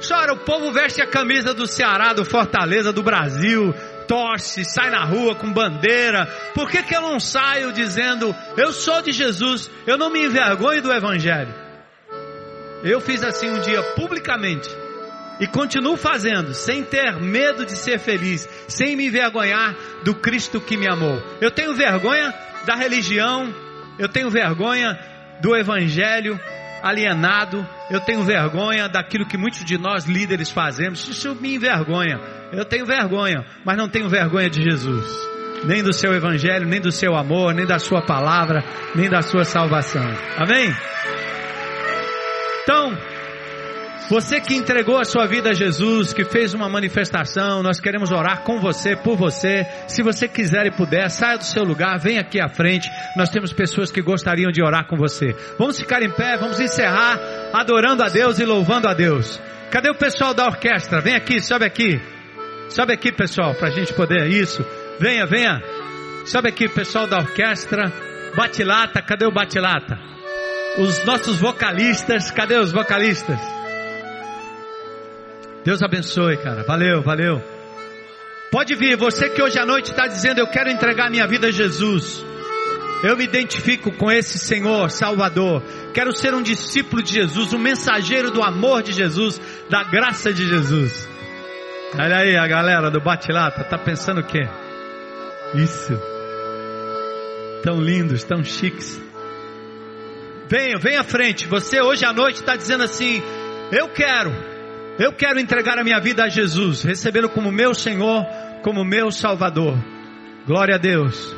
[0.00, 3.74] Chora, o povo veste a camisa do Ceará, do Fortaleza, do Brasil,
[4.06, 6.26] torce, sai na rua com bandeira.
[6.54, 10.82] Por que, que eu não saio dizendo, eu sou de Jesus, eu não me envergonho
[10.82, 11.52] do Evangelho?
[12.84, 14.68] Eu fiz assim um dia publicamente.
[15.40, 20.76] E continuo fazendo, sem ter medo de ser feliz, sem me envergonhar do Cristo que
[20.76, 21.22] me amou.
[21.40, 22.32] Eu tenho vergonha
[22.64, 23.52] da religião,
[23.98, 24.98] eu tenho vergonha
[25.40, 26.40] do Evangelho
[26.88, 32.18] alienado, eu tenho vergonha daquilo que muitos de nós líderes fazemos, isso me envergonha.
[32.52, 35.06] Eu tenho vergonha, mas não tenho vergonha de Jesus,
[35.64, 38.64] nem do seu Evangelho, nem do seu amor, nem da sua palavra,
[38.94, 40.06] nem da sua salvação.
[40.36, 40.74] Amém?
[42.62, 42.96] Então,
[44.08, 48.42] você que entregou a sua vida a Jesus, que fez uma manifestação, nós queremos orar
[48.42, 49.66] com você, por você.
[49.88, 52.88] Se você quiser e puder, saia do seu lugar, venha aqui à frente.
[53.16, 55.34] Nós temos pessoas que gostariam de orar com você.
[55.58, 57.18] Vamos ficar em pé, vamos encerrar
[57.52, 59.40] adorando a Deus e louvando a Deus.
[59.70, 61.00] Cadê o pessoal da orquestra?
[61.00, 62.00] Vem aqui, sobe aqui.
[62.68, 64.28] Sobe aqui, pessoal, para a gente poder.
[64.28, 64.64] Isso.
[65.00, 65.60] Venha, venha.
[66.24, 67.92] Sobe aqui, pessoal da orquestra.
[68.36, 69.98] Batilata, cadê o Batilata?
[70.78, 73.55] Os nossos vocalistas, cadê os vocalistas?
[75.66, 76.62] Deus abençoe, cara.
[76.62, 77.42] Valeu, valeu.
[78.52, 81.50] Pode vir, você que hoje à noite está dizendo: Eu quero entregar minha vida a
[81.50, 82.24] Jesus.
[83.02, 85.60] Eu me identifico com esse Senhor Salvador.
[85.92, 90.46] Quero ser um discípulo de Jesus, um mensageiro do amor de Jesus, da graça de
[90.46, 91.08] Jesus.
[91.98, 94.48] Olha aí a galera do Batilata, tá pensando o quê?
[95.52, 96.00] Isso.
[97.64, 99.02] Tão lindos, tão chiques.
[100.48, 101.48] Venha, venha à frente.
[101.48, 103.20] Você hoje à noite está dizendo assim:
[103.72, 104.32] Eu quero,
[104.98, 108.24] eu quero entregar a minha vida a Jesus, recebê-lo como meu Senhor,
[108.62, 109.76] como meu Salvador.
[110.46, 111.36] Glória a Deus.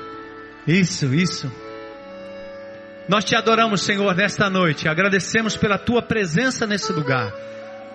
[0.66, 1.51] Isso, isso.
[3.09, 4.86] Nós te adoramos, Senhor, nesta noite.
[4.86, 7.32] Agradecemos pela tua presença nesse lugar.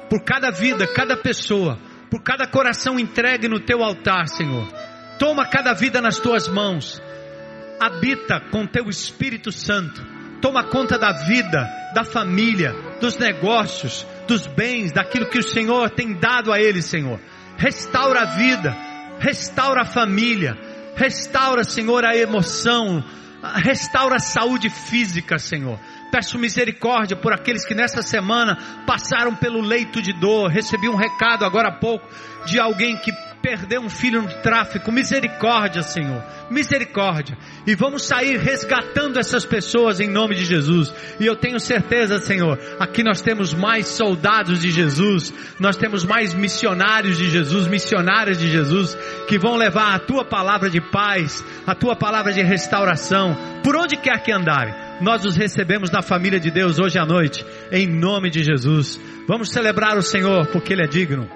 [0.10, 1.78] Por cada vida, cada pessoa,
[2.10, 4.68] por cada coração entregue no teu altar, Senhor.
[5.20, 7.02] Toma cada vida nas tuas mãos.
[7.80, 10.04] Habita com teu Espírito Santo.
[10.42, 16.14] Toma conta da vida, da família, dos negócios, dos bens, daquilo que o Senhor tem
[16.14, 17.20] dado a eles, Senhor.
[17.58, 18.76] Restaura a vida,
[19.20, 20.58] restaura a família,
[20.96, 23.04] restaura, Senhor, a emoção,
[23.56, 25.80] restaura a saúde física, Senhor.
[26.14, 30.48] Peço misericórdia por aqueles que nesta semana passaram pelo leito de dor.
[30.48, 32.08] Recebi um recado agora há pouco
[32.46, 33.12] de alguém que
[33.42, 34.92] perdeu um filho no tráfico.
[34.92, 36.24] Misericórdia, Senhor.
[36.52, 37.36] Misericórdia.
[37.66, 40.94] E vamos sair resgatando essas pessoas em nome de Jesus.
[41.20, 46.32] E eu tenho certeza, Senhor, aqui nós temos mais soldados de Jesus, nós temos mais
[46.36, 48.96] missionários de Jesus, missionárias de Jesus,
[49.28, 53.98] que vão levar a tua palavra de paz, a tua palavra de restauração, por onde
[53.98, 54.83] quer que andarem.
[55.02, 59.00] Nós os recebemos na família de Deus hoje à noite, em nome de Jesus.
[59.28, 61.30] Vamos celebrar o Senhor, porque Ele é digno.